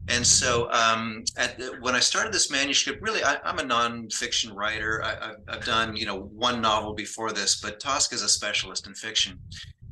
And 0.10 0.26
so, 0.26 0.72
um, 0.72 1.24
the, 1.36 1.78
when 1.82 1.96
I 1.96 2.00
started 2.00 2.34
this 2.34 2.50
manuscript, 2.50 3.02
really, 3.02 3.24
I, 3.24 3.38
am 3.44 3.60
a 3.60 3.64
nonfiction 3.64 4.56
writer. 4.56 5.04
I, 5.04 5.36
have 5.52 5.64
done, 5.64 5.96
you 5.96 6.08
know, 6.08 6.22
one 6.34 6.62
novel 6.62 6.94
before 6.94 7.32
this, 7.32 7.62
but 7.62 7.80
Tosca 7.80 8.16
is 8.16 8.24
a 8.24 8.30
specialist 8.30 8.88
in 8.88 8.96
fiction, 8.96 9.40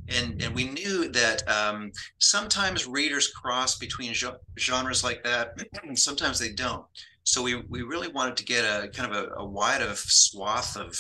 and 0.10 0.42
and 0.42 0.56
we 0.56 0.70
knew 0.70 1.10
that 1.10 1.48
um, 1.48 1.92
sometimes 2.18 2.88
readers 2.88 3.30
cross 3.30 3.78
between 3.78 4.14
genres 4.58 5.04
like 5.04 5.24
that, 5.24 5.54
and 5.84 5.98
sometimes 5.98 6.40
they 6.40 6.52
don't. 6.52 6.86
So 7.24 7.44
we 7.44 7.62
we 7.70 7.84
really 7.84 8.08
wanted 8.08 8.38
to 8.38 8.46
get 8.46 8.64
a 8.64 8.88
kind 8.88 9.12
of 9.14 9.24
a, 9.24 9.30
a 9.36 9.46
wide 9.46 9.84
of 9.84 10.00
swath 10.00 10.76
of 10.78 11.00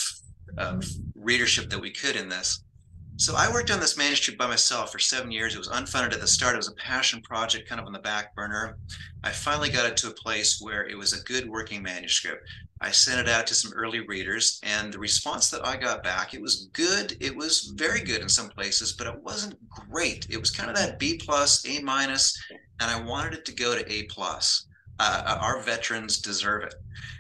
of 0.57 0.85
readership 1.15 1.69
that 1.71 1.79
we 1.79 1.91
could 1.91 2.15
in 2.15 2.29
this. 2.29 2.63
So 3.19 3.33
I 3.35 3.51
worked 3.51 3.71
on 3.71 3.79
this 3.79 3.97
manuscript 3.97 4.37
by 4.37 4.45
myself 4.45 4.91
for 4.91 4.99
seven 4.99 5.31
years. 5.31 5.55
It 5.55 5.57
was 5.57 5.69
unfunded 5.69 6.13
at 6.13 6.21
the 6.21 6.27
start. 6.27 6.53
It 6.53 6.57
was 6.57 6.67
a 6.67 6.75
passion 6.75 7.19
project, 7.23 7.67
kind 7.67 7.81
of 7.81 7.87
on 7.87 7.91
the 7.91 7.97
back 7.97 8.35
burner. 8.35 8.77
I 9.23 9.31
finally 9.31 9.71
got 9.71 9.87
it 9.87 9.97
to 9.97 10.09
a 10.09 10.13
place 10.13 10.59
where 10.61 10.87
it 10.87 10.95
was 10.95 11.13
a 11.13 11.23
good 11.23 11.49
working 11.49 11.81
manuscript. 11.81 12.47
I 12.79 12.91
sent 12.91 13.19
it 13.19 13.27
out 13.27 13.47
to 13.47 13.55
some 13.55 13.73
early 13.73 14.01
readers, 14.01 14.59
and 14.61 14.93
the 14.93 14.99
response 14.99 15.49
that 15.49 15.65
I 15.65 15.77
got 15.77 16.03
back, 16.03 16.35
it 16.35 16.41
was 16.41 16.69
good. 16.73 17.17
It 17.19 17.35
was 17.35 17.73
very 17.75 18.01
good 18.01 18.21
in 18.21 18.29
some 18.29 18.49
places, 18.49 18.93
but 18.93 19.07
it 19.07 19.23
wasn't 19.23 19.57
great. 19.67 20.27
It 20.29 20.39
was 20.39 20.51
kind 20.51 20.69
of 20.69 20.75
that 20.75 20.99
B 20.99 21.17
plus, 21.17 21.67
A 21.67 21.81
minus, 21.81 22.39
and 22.79 22.91
I 22.91 23.01
wanted 23.01 23.33
it 23.33 23.45
to 23.45 23.55
go 23.55 23.75
to 23.75 23.91
A 23.91 24.03
plus. 24.03 24.66
Uh, 24.99 25.37
our 25.41 25.61
veterans 25.61 26.19
deserve 26.19 26.63
it. 26.63 26.73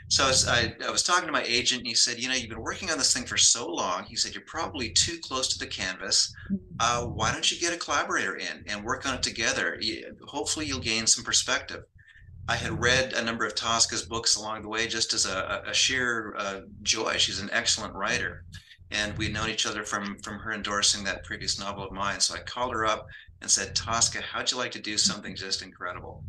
So 0.09 0.23
I 0.23 0.27
was, 0.27 0.47
I, 0.47 0.75
I 0.85 0.89
was, 0.89 1.03
talking 1.03 1.27
to 1.27 1.33
my 1.33 1.43
agent, 1.43 1.79
and 1.79 1.87
he 1.87 1.93
said, 1.93 2.17
"You 2.17 2.29
know, 2.29 2.33
you've 2.33 2.49
been 2.49 2.61
working 2.61 2.89
on 2.89 2.97
this 2.97 3.13
thing 3.13 3.25
for 3.25 3.37
so 3.37 3.67
long." 3.67 4.05
He 4.05 4.15
said, 4.15 4.33
"You're 4.33 4.43
probably 4.47 4.89
too 4.89 5.19
close 5.19 5.49
to 5.49 5.59
the 5.59 5.67
canvas. 5.67 6.33
Mm-hmm. 6.51 6.75
Uh, 6.79 7.05
why 7.07 7.31
don't 7.31 7.51
you 7.51 7.59
get 7.59 7.73
a 7.73 7.77
collaborator 7.77 8.37
in 8.37 8.63
and 8.67 8.85
work 8.85 9.05
on 9.05 9.15
it 9.15 9.23
together? 9.23 9.79
Hopefully, 10.25 10.65
you'll 10.65 10.79
gain 10.79 11.07
some 11.07 11.23
perspective." 11.23 11.83
I 12.49 12.55
had 12.55 12.81
read 12.81 13.11
a 13.11 13.23
number 13.23 13.45
of 13.45 13.55
Tosca's 13.55 14.03
books 14.03 14.37
along 14.37 14.61
the 14.61 14.69
way, 14.69 14.87
just 14.87 15.13
as 15.13 15.25
a, 15.25 15.63
a 15.67 15.73
sheer 15.73 16.33
uh, 16.37 16.61
joy. 16.81 17.17
She's 17.17 17.41
an 17.41 17.49
excellent 17.51 17.93
writer, 17.93 18.45
and 18.89 19.17
we'd 19.17 19.33
known 19.33 19.49
each 19.49 19.65
other 19.65 19.83
from 19.83 20.17
from 20.19 20.39
her 20.39 20.53
endorsing 20.53 21.03
that 21.03 21.25
previous 21.25 21.59
novel 21.59 21.83
of 21.83 21.91
mine. 21.91 22.21
So 22.21 22.35
I 22.35 22.39
called 22.39 22.71
her 22.73 22.85
up 22.85 23.07
and 23.41 23.51
said, 23.51 23.75
"Tosca, 23.75 24.21
how'd 24.21 24.49
you 24.51 24.57
like 24.57 24.71
to 24.71 24.79
do 24.79 24.97
something 24.97 25.35
just 25.35 25.61
incredible?" 25.61 26.23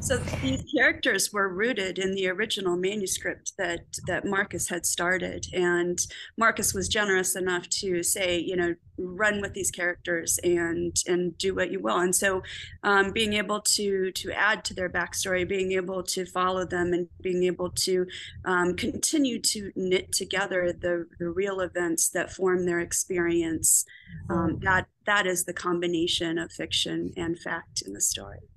So 0.00 0.16
these 0.16 0.64
characters 0.74 1.30
were 1.30 1.48
rooted 1.48 1.98
in 1.98 2.14
the 2.14 2.28
original 2.28 2.76
manuscript 2.76 3.52
that 3.58 3.80
that 4.06 4.24
Marcus 4.24 4.68
had 4.68 4.86
started, 4.86 5.46
and 5.52 5.98
Marcus 6.38 6.72
was 6.72 6.88
generous 6.88 7.36
enough 7.36 7.68
to 7.80 8.02
say, 8.02 8.38
you 8.38 8.56
know, 8.56 8.74
run 8.96 9.42
with 9.42 9.52
these 9.52 9.70
characters 9.70 10.38
and 10.42 10.96
and 11.06 11.36
do 11.36 11.54
what 11.54 11.70
you 11.70 11.80
will. 11.80 11.98
And 11.98 12.16
so, 12.16 12.42
um, 12.82 13.12
being 13.12 13.34
able 13.34 13.60
to 13.60 14.10
to 14.12 14.32
add 14.32 14.64
to 14.64 14.74
their 14.74 14.88
backstory, 14.88 15.46
being 15.46 15.72
able 15.72 16.02
to 16.04 16.24
follow 16.24 16.64
them, 16.64 16.94
and 16.94 17.08
being 17.20 17.44
able 17.44 17.70
to 17.70 18.06
um, 18.46 18.76
continue 18.76 19.38
to 19.38 19.70
knit 19.76 20.12
together 20.12 20.72
the 20.72 21.06
the 21.18 21.28
real 21.28 21.60
events 21.60 22.08
that 22.10 22.32
form 22.32 22.64
their 22.64 22.80
experience, 22.80 23.84
um, 24.30 24.52
mm-hmm. 24.52 24.64
that 24.64 24.86
that 25.04 25.26
is 25.26 25.44
the 25.44 25.52
combination 25.52 26.38
of 26.38 26.50
fiction 26.50 27.12
and 27.18 27.38
fact 27.38 27.82
in 27.86 27.92
the 27.92 28.00
story. 28.00 28.49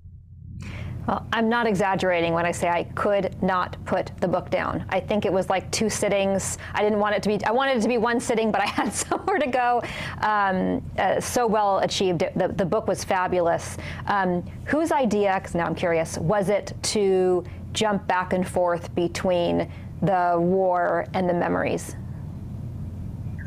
Well, 1.06 1.26
I'm 1.32 1.50
not 1.50 1.66
exaggerating 1.66 2.32
when 2.32 2.46
I 2.46 2.52
say 2.52 2.68
I 2.68 2.84
could 2.94 3.40
not 3.42 3.76
put 3.84 4.10
the 4.20 4.28
book 4.28 4.48
down. 4.48 4.86
I 4.88 5.00
think 5.00 5.26
it 5.26 5.32
was 5.32 5.50
like 5.50 5.70
two 5.70 5.90
sittings. 5.90 6.56
I 6.72 6.82
didn't 6.82 6.98
want 6.98 7.14
it 7.14 7.22
to 7.24 7.28
be, 7.28 7.44
I 7.44 7.50
wanted 7.50 7.76
it 7.76 7.82
to 7.82 7.88
be 7.88 7.98
one 7.98 8.20
sitting, 8.20 8.50
but 8.50 8.62
I 8.62 8.66
had 8.80 8.92
somewhere 8.92 9.38
to 9.38 9.46
go. 9.46 9.82
Um, 10.22 10.82
uh, 10.98 11.20
so 11.20 11.46
well 11.46 11.80
achieved. 11.80 12.20
The, 12.36 12.48
the 12.56 12.64
book 12.64 12.86
was 12.86 13.04
fabulous. 13.04 13.76
Um, 14.06 14.42
whose 14.64 14.92
idea, 14.92 15.34
because 15.38 15.54
now 15.54 15.66
I'm 15.66 15.74
curious, 15.74 16.16
was 16.16 16.48
it 16.48 16.72
to 16.84 17.44
jump 17.72 18.06
back 18.06 18.32
and 18.32 18.46
forth 18.48 18.94
between 18.94 19.70
the 20.00 20.36
war 20.38 21.06
and 21.12 21.28
the 21.28 21.34
memories? 21.34 21.96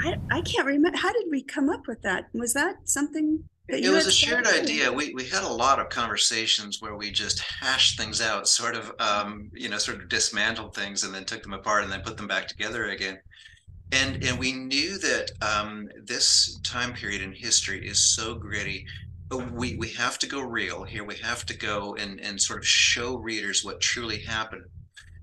I, 0.03 0.15
I 0.29 0.41
can't 0.41 0.67
remember. 0.67 0.97
How 0.97 1.11
did 1.11 1.25
we 1.31 1.41
come 1.41 1.69
up 1.69 1.87
with 1.87 2.03
that? 2.03 2.27
Was 2.33 2.53
that 2.53 2.87
something 2.87 3.45
it 3.69 3.89
was 3.89 4.07
a 4.07 4.11
shared 4.11 4.47
idea. 4.47 4.91
We 4.91 5.13
we 5.13 5.25
had 5.25 5.43
a 5.43 5.49
lot 5.49 5.79
of 5.79 5.89
conversations 5.89 6.81
where 6.81 6.95
we 6.95 7.11
just 7.11 7.39
hashed 7.39 7.97
things 7.97 8.21
out, 8.21 8.47
sort 8.47 8.75
of 8.75 8.93
um, 8.99 9.51
you 9.53 9.67
know, 9.67 9.77
sort 9.77 10.01
of 10.01 10.09
dismantled 10.09 10.73
things 10.73 11.03
and 11.03 11.13
then 11.13 11.25
took 11.25 11.43
them 11.43 11.53
apart 11.53 11.83
and 11.83 11.91
then 11.91 12.01
put 12.01 12.17
them 12.17 12.27
back 12.27 12.47
together 12.47 12.85
again. 12.85 13.19
And 13.91 14.23
and 14.23 14.39
we 14.39 14.53
knew 14.53 14.97
that 14.99 15.31
um, 15.41 15.89
this 16.03 16.59
time 16.63 16.93
period 16.93 17.21
in 17.21 17.33
history 17.33 17.85
is 17.85 17.99
so 17.99 18.35
gritty. 18.35 18.85
We 19.51 19.75
we 19.75 19.89
have 19.89 20.17
to 20.19 20.27
go 20.27 20.41
real 20.41 20.83
here. 20.83 21.03
We 21.03 21.17
have 21.17 21.45
to 21.47 21.57
go 21.57 21.95
and 21.95 22.21
and 22.21 22.41
sort 22.41 22.59
of 22.59 22.67
show 22.67 23.17
readers 23.17 23.65
what 23.65 23.81
truly 23.81 24.19
happened. 24.19 24.63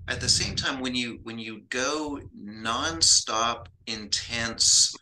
At 0.07 0.21
the 0.21 0.29
same 0.29 0.55
time, 0.55 0.81
when 0.81 0.93
you 0.93 1.19
when 1.23 1.39
you 1.39 1.61
go 1.69 2.19
nonstop, 2.43 3.65
intense 3.87 4.95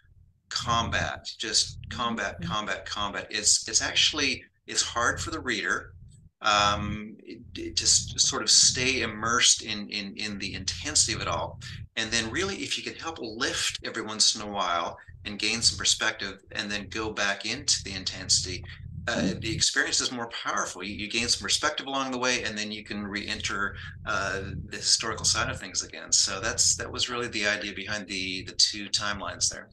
combat, 0.54 1.28
just 1.38 1.80
combat, 1.90 2.40
mm-hmm. 2.40 2.52
combat, 2.52 2.86
combat. 2.86 3.28
It's 3.30 3.68
it's 3.68 3.82
actually 3.82 4.44
it's 4.68 4.84
hard 4.84 5.20
for 5.20 5.32
the 5.32 5.40
reader 5.40 5.94
um, 6.42 7.18
to 7.56 7.86
sort 7.86 8.44
of 8.44 8.50
stay 8.50 9.02
immersed 9.02 9.64
in 9.64 9.90
in 9.90 10.16
in 10.16 10.38
the 10.38 10.54
intensity 10.54 11.14
of 11.14 11.22
it 11.22 11.28
all. 11.28 11.60
And 11.96 12.12
then 12.12 12.30
really, 12.30 12.58
if 12.58 12.78
you 12.78 12.84
can 12.84 13.00
help 13.00 13.18
lift 13.20 13.80
every 13.84 14.04
once 14.04 14.36
in 14.36 14.42
a 14.42 14.48
while 14.48 14.98
and 15.26 15.40
gain 15.40 15.62
some 15.62 15.78
perspective, 15.78 16.40
and 16.52 16.70
then 16.70 16.88
go 16.90 17.12
back 17.12 17.46
into 17.46 17.84
the 17.84 17.94
intensity. 17.94 18.64
Uh, 19.06 19.18
mm-hmm. 19.18 19.40
the 19.40 19.54
experience 19.54 20.00
is 20.00 20.14
more 20.14 20.30
powerful. 20.30 20.82
You, 20.82 20.96
you, 20.96 21.10
gain 21.10 21.28
some 21.28 21.44
perspective 21.44 21.88
along 21.88 22.12
the 22.12 22.18
way, 22.18 22.44
and 22.44 22.58
then 22.58 22.72
you 22.72 22.86
can 22.86 23.06
re-enter 23.06 23.76
uh, 24.06 24.44
the 24.70 24.78
historical 24.78 25.26
side 25.26 25.50
of 25.50 25.60
things 25.60 25.84
again. 25.84 26.10
So 26.14 26.40
that's 26.40 26.78
that 26.78 26.90
was 26.90 27.10
really 27.10 27.28
the 27.28 27.46
idea 27.46 27.74
behind 27.74 28.08
the 28.08 28.44
the 28.44 28.54
two 28.54 28.88
timelines 28.88 29.50
there 29.50 29.68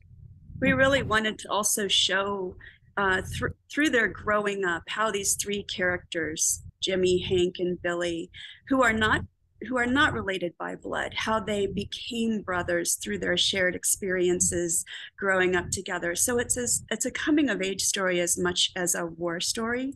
we 0.61 0.73
really 0.73 1.03
wanted 1.03 1.39
to 1.39 1.51
also 1.51 1.89
show 1.89 2.55
uh, 2.97 3.23
th- 3.23 3.53
through 3.73 3.91
their 3.91 4.09
growing 4.09 4.65
up 4.65 4.83
how 4.89 5.11
these 5.11 5.35
three 5.35 5.63
characters 5.65 6.63
jimmy 6.83 7.19
hank 7.19 7.57
and 7.59 7.81
billy 7.83 8.31
who 8.69 8.83
are 8.83 8.93
not 8.93 9.23
who 9.69 9.77
are 9.77 9.87
not 9.87 10.13
related 10.13 10.55
by 10.59 10.75
blood 10.75 11.13
how 11.15 11.39
they 11.39 11.67
became 11.67 12.41
brothers 12.43 12.95
through 12.95 13.19
their 13.19 13.37
shared 13.37 13.75
experiences 13.75 14.85
growing 15.19 15.55
up 15.57 15.71
together. 15.71 16.15
So 16.15 16.39
it's 16.39 16.57
as 16.57 16.83
it's 16.91 17.07
a 17.07 17.11
coming 17.11 17.51
of 17.51 17.63
age 17.63 17.83
story 17.83 18.21
as 18.21 18.39
much 18.39 18.71
as 18.77 18.95
a 18.95 19.07
war 19.07 19.41
story. 19.41 19.95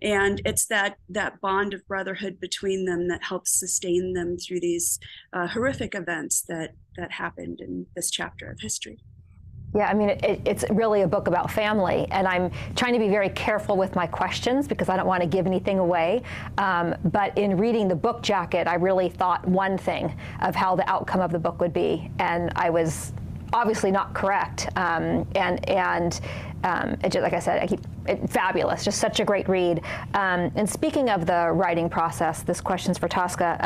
And 0.00 0.40
it's 0.44 0.66
that 0.66 0.96
that 1.10 1.40
bond 1.40 1.74
of 1.74 1.86
brotherhood 1.86 2.40
between 2.40 2.84
them 2.86 3.06
that 3.08 3.22
helps 3.22 3.58
sustain 3.58 4.14
them 4.14 4.36
through 4.36 4.60
these 4.60 4.98
uh, 5.32 5.46
horrific 5.46 5.94
events 5.94 6.42
that 6.48 6.72
that 6.96 7.12
happened 7.12 7.60
in 7.60 7.86
this 7.94 8.10
chapter 8.10 8.50
of 8.50 8.60
history 8.60 8.98
yeah, 9.74 9.86
I 9.86 9.94
mean, 9.94 10.10
it, 10.10 10.40
it's 10.44 10.64
really 10.70 11.02
a 11.02 11.08
book 11.08 11.28
about 11.28 11.50
family, 11.50 12.06
and 12.10 12.28
I'm 12.28 12.50
trying 12.76 12.92
to 12.92 12.98
be 12.98 13.08
very 13.08 13.30
careful 13.30 13.76
with 13.76 13.94
my 13.94 14.06
questions 14.06 14.68
because 14.68 14.90
I 14.90 14.96
don't 14.96 15.06
want 15.06 15.22
to 15.22 15.28
give 15.28 15.46
anything 15.46 15.78
away. 15.78 16.22
Um, 16.58 16.94
but 17.06 17.36
in 17.38 17.56
reading 17.56 17.88
the 17.88 17.94
book 17.94 18.22
jacket, 18.22 18.68
I 18.68 18.74
really 18.74 19.08
thought 19.08 19.46
one 19.48 19.78
thing 19.78 20.14
of 20.40 20.54
how 20.54 20.76
the 20.76 20.88
outcome 20.90 21.20
of 21.20 21.32
the 21.32 21.38
book 21.38 21.58
would 21.60 21.72
be, 21.72 22.10
and 22.18 22.52
I 22.54 22.68
was 22.68 23.14
obviously 23.54 23.90
not 23.90 24.12
correct. 24.14 24.68
Um, 24.76 25.26
and 25.36 25.66
and 25.68 26.20
um, 26.64 26.96
it 27.02 27.10
just, 27.10 27.22
like 27.22 27.32
I 27.32 27.40
said, 27.40 27.62
I 27.62 27.66
keep 27.66 27.80
it, 28.06 28.28
fabulous, 28.28 28.84
just 28.84 28.98
such 28.98 29.20
a 29.20 29.24
great 29.24 29.48
read. 29.48 29.82
Um, 30.14 30.52
and 30.54 30.68
speaking 30.68 31.08
of 31.08 31.26
the 31.26 31.50
writing 31.50 31.88
process, 31.88 32.42
this 32.42 32.60
question's 32.60 32.98
for 32.98 33.08
Tosca. 33.08 33.58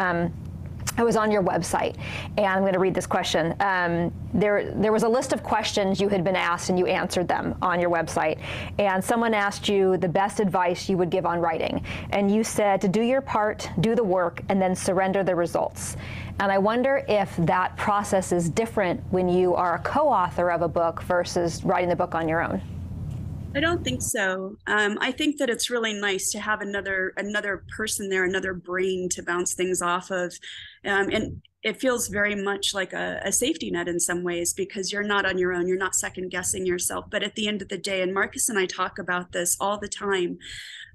I 0.99 1.05
was 1.05 1.17
on 1.17 1.31
your 1.31 1.43
website, 1.43 1.97
and 2.39 2.47
I'm 2.47 2.61
going 2.61 2.73
to 2.73 2.79
read 2.79 2.95
this 2.95 3.07
question. 3.07 3.55
Um, 3.61 4.13
there, 4.33 4.73
there 4.73 4.93
was 4.93 5.03
a 5.03 5.09
list 5.09 5.35
of 5.35 5.43
questions 5.43 6.01
you 6.01 6.09
had 6.09 6.25
been 6.25 6.37
asked, 6.37 6.71
and 6.71 6.79
you 6.79 6.87
answered 6.87 7.29
them 7.29 7.55
on 7.61 7.81
your 7.81 7.91
website. 7.91 8.39
And 8.79 9.05
someone 9.05 9.35
asked 9.35 9.69
you 9.69 9.99
the 9.99 10.09
best 10.09 10.41
advice 10.41 10.89
you 10.89 10.97
would 10.97 11.11
give 11.11 11.27
on 11.27 11.41
writing, 11.41 11.85
and 12.11 12.35
you 12.35 12.43
said 12.43 12.81
to 12.81 12.89
do 12.89 13.03
your 13.03 13.21
part, 13.21 13.69
do 13.81 13.95
the 13.95 14.05
work, 14.05 14.41
and 14.49 14.61
then 14.61 14.75
surrender 14.75 15.23
the 15.23 15.35
results. 15.35 15.97
And 16.41 16.51
I 16.51 16.59
wonder 16.59 17.05
if 17.09 17.35
that 17.39 17.77
process 17.77 18.33
is 18.33 18.49
different 18.49 19.03
when 19.11 19.29
you 19.29 19.55
are 19.55 19.75
a 19.75 19.79
co-author 19.81 20.51
of 20.51 20.63
a 20.63 20.69
book 20.69 21.03
versus 21.03 21.63
writing 21.65 21.89
the 21.91 21.97
book 21.97 22.15
on 22.15 22.29
your 22.29 22.43
own. 22.43 22.63
I 23.57 23.61
don't 23.61 23.83
think 23.83 24.03
so. 24.03 24.59
Um, 24.67 24.99
I 25.01 25.13
think 25.13 25.39
that 25.39 25.49
it's 25.49 25.71
really 25.71 25.95
nice 25.95 26.31
to 26.33 26.41
have 26.41 26.61
another 26.61 27.15
another 27.17 27.65
person 27.75 28.11
there, 28.11 28.25
another 28.25 28.53
brain 28.53 29.09
to 29.13 29.23
bounce 29.23 29.55
things 29.55 29.81
off 29.81 30.11
of, 30.11 30.35
um, 30.85 31.09
and 31.11 31.41
it 31.63 31.81
feels 31.81 32.09
very 32.09 32.35
much 32.35 32.75
like 32.75 32.93
a, 32.93 33.19
a, 33.25 33.33
safety 33.33 33.71
net 33.71 33.89
in 33.89 33.99
some 33.99 34.23
ways 34.23 34.53
because 34.53 34.93
you're 34.93 35.03
not 35.03 35.25
on 35.25 35.39
your 35.39 35.55
own. 35.55 35.67
You're 35.67 35.79
not 35.79 35.95
second 35.95 36.29
guessing 36.31 36.67
yourself. 36.67 37.07
But 37.11 37.23
at 37.23 37.35
the 37.35 37.49
end 37.49 37.63
of 37.63 37.69
the 37.69 37.79
day, 37.79 38.03
and 38.03 38.13
Marcus 38.13 38.51
and 38.51 38.59
I 38.59 38.67
talk 38.67 38.99
about 38.99 39.33
this 39.33 39.57
all 39.59 39.79
the 39.79 39.89
time, 39.89 40.39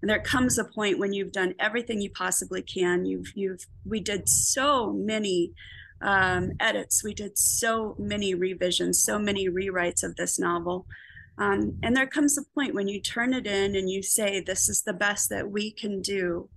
there 0.04 0.22
comes 0.22 0.60
a 0.60 0.64
point 0.64 1.00
when 1.00 1.14
you've 1.14 1.32
done 1.32 1.56
everything 1.60 2.00
you 2.00 2.12
possibly 2.12 2.62
can. 2.62 3.06
You've 3.08 3.32
you've 3.34 3.66
we 3.86 4.00
did 4.00 4.30
so 4.30 4.94
many 4.94 5.54
um, 6.00 6.52
edits. 6.60 7.04
We 7.04 7.16
did 7.16 7.40
so 7.40 7.96
many 7.98 8.36
revisions, 8.36 9.04
so 9.04 9.18
many 9.18 9.50
rewrites 9.50 10.04
of 10.04 10.16
this 10.16 10.38
novel. 10.38 10.86
Um, 11.38 11.78
and 11.82 11.96
there 11.96 12.08
comes 12.08 12.38
a 12.38 12.44
point 12.54 12.76
when 12.76 12.88
you 12.88 13.02
turn 13.02 13.34
it 13.34 13.48
in 13.48 13.76
and 13.76 13.90
you 13.90 14.04
say, 14.04 14.42
This 14.42 14.70
is 14.70 14.84
the 14.84 14.94
best 14.94 15.30
that 15.30 15.50
we 15.50 15.72
can 15.72 16.02
do. 16.02 16.50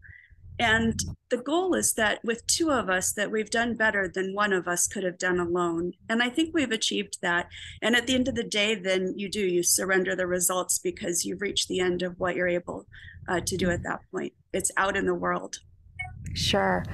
And 0.58 1.00
the 1.30 1.36
goal 1.38 1.74
is 1.74 1.94
that 1.94 2.24
with 2.24 2.46
two 2.46 2.70
of 2.70 2.88
us, 2.88 3.12
that 3.12 3.30
we've 3.30 3.50
done 3.50 3.74
better 3.74 4.06
than 4.06 4.34
one 4.34 4.52
of 4.52 4.68
us 4.68 4.86
could 4.86 5.02
have 5.02 5.18
done 5.18 5.40
alone. 5.40 5.94
And 6.08 6.22
I 6.22 6.28
think 6.28 6.54
we've 6.54 6.70
achieved 6.70 7.18
that. 7.22 7.48
And 7.82 7.96
at 7.96 8.06
the 8.06 8.14
end 8.14 8.28
of 8.28 8.36
the 8.36 8.44
day, 8.44 8.76
then 8.76 9.14
you 9.16 9.28
do, 9.28 9.40
you 9.40 9.64
surrender 9.64 10.14
the 10.14 10.28
results 10.28 10.78
because 10.78 11.24
you've 11.24 11.40
reached 11.40 11.66
the 11.66 11.80
end 11.80 12.02
of 12.02 12.20
what 12.20 12.36
you're 12.36 12.46
able 12.46 12.86
uh, 13.28 13.40
to 13.46 13.56
do 13.56 13.70
at 13.70 13.82
that 13.82 14.00
point. 14.12 14.32
It's 14.52 14.70
out 14.76 14.96
in 14.96 15.06
the 15.06 15.14
world. 15.14 15.58
Sure. 16.34 16.84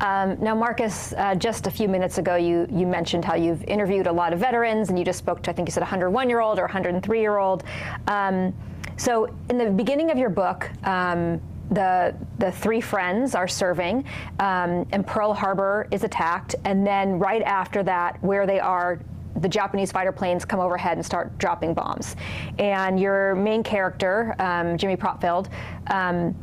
Um, 0.00 0.36
now, 0.40 0.54
Marcus, 0.54 1.12
uh, 1.16 1.34
just 1.34 1.66
a 1.66 1.70
few 1.70 1.88
minutes 1.88 2.18
ago, 2.18 2.34
you, 2.36 2.66
you 2.70 2.86
mentioned 2.86 3.24
how 3.24 3.34
you've 3.34 3.62
interviewed 3.64 4.06
a 4.06 4.12
lot 4.12 4.32
of 4.32 4.40
veterans, 4.40 4.88
and 4.88 4.98
you 4.98 5.04
just 5.04 5.18
spoke 5.18 5.42
to, 5.44 5.50
I 5.50 5.52
think 5.52 5.68
you 5.68 5.72
said, 5.72 5.82
a 5.82 5.86
101 5.86 6.28
year 6.28 6.40
old 6.40 6.58
or 6.58 6.62
103 6.62 7.20
year 7.20 7.38
old. 7.38 7.62
Um, 8.08 8.54
so, 8.96 9.34
in 9.50 9.58
the 9.58 9.70
beginning 9.70 10.10
of 10.10 10.18
your 10.18 10.30
book, 10.30 10.70
um, 10.84 11.40
the 11.70 12.14
the 12.38 12.52
three 12.52 12.80
friends 12.80 13.34
are 13.34 13.48
serving, 13.48 14.04
um, 14.38 14.86
and 14.92 15.06
Pearl 15.06 15.32
Harbor 15.32 15.88
is 15.90 16.04
attacked, 16.04 16.54
and 16.64 16.86
then 16.86 17.18
right 17.18 17.42
after 17.42 17.82
that, 17.84 18.22
where 18.22 18.46
they 18.46 18.60
are 18.60 19.00
the 19.36 19.48
Japanese 19.48 19.90
fighter 19.90 20.12
planes 20.12 20.44
come 20.44 20.60
overhead 20.60 20.96
and 20.96 21.04
start 21.04 21.36
dropping 21.38 21.74
bombs. 21.74 22.14
And 22.58 23.00
your 23.00 23.34
main 23.34 23.62
character, 23.62 24.34
um, 24.38 24.78
Jimmy 24.78 24.96
Propfield, 24.96 25.48
um, 25.88 26.36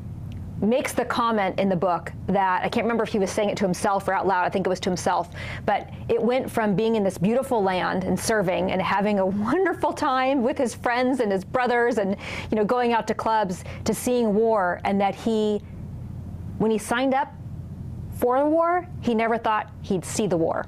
makes 0.61 0.93
the 0.93 1.03
comment 1.03 1.59
in 1.59 1.69
the 1.69 1.75
book 1.75 2.11
that 2.27 2.63
I 2.63 2.69
can't 2.69 2.85
remember 2.85 3.03
if 3.03 3.09
he 3.09 3.19
was 3.19 3.31
saying 3.31 3.49
it 3.49 3.57
to 3.57 3.65
himself 3.65 4.07
or 4.07 4.13
out 4.13 4.27
loud. 4.27 4.45
I 4.45 4.49
think 4.49 4.65
it 4.65 4.69
was 4.69 4.79
to 4.81 4.89
himself. 4.89 5.29
But 5.65 5.89
it 6.07 6.21
went 6.21 6.49
from 6.49 6.75
being 6.75 6.95
in 6.95 7.03
this 7.03 7.17
beautiful 7.17 7.63
land 7.63 8.03
and 8.03 8.19
serving 8.19 8.71
and 8.71 8.81
having 8.81 9.19
a 9.19 9.25
wonderful 9.51 9.93
time 9.93 10.43
with 10.43 10.57
his 10.57 10.75
friends 10.75 11.19
and 11.19 11.31
his 11.31 11.43
brothers 11.43 11.97
and 11.97 12.15
you 12.51 12.57
know 12.57 12.65
going 12.65 12.93
out 12.93 13.07
to 13.07 13.13
clubs 13.13 13.63
to 13.85 13.93
seeing 13.93 14.33
war 14.33 14.79
and 14.85 15.01
that 15.01 15.15
he 15.15 15.61
when 16.59 16.69
he 16.69 16.77
signed 16.77 17.15
up 17.15 17.33
for 18.17 18.39
the 18.39 18.45
war, 18.45 18.87
he 19.01 19.15
never 19.15 19.35
thought 19.35 19.71
he'd 19.81 20.05
see 20.05 20.27
the 20.27 20.37
war. 20.37 20.67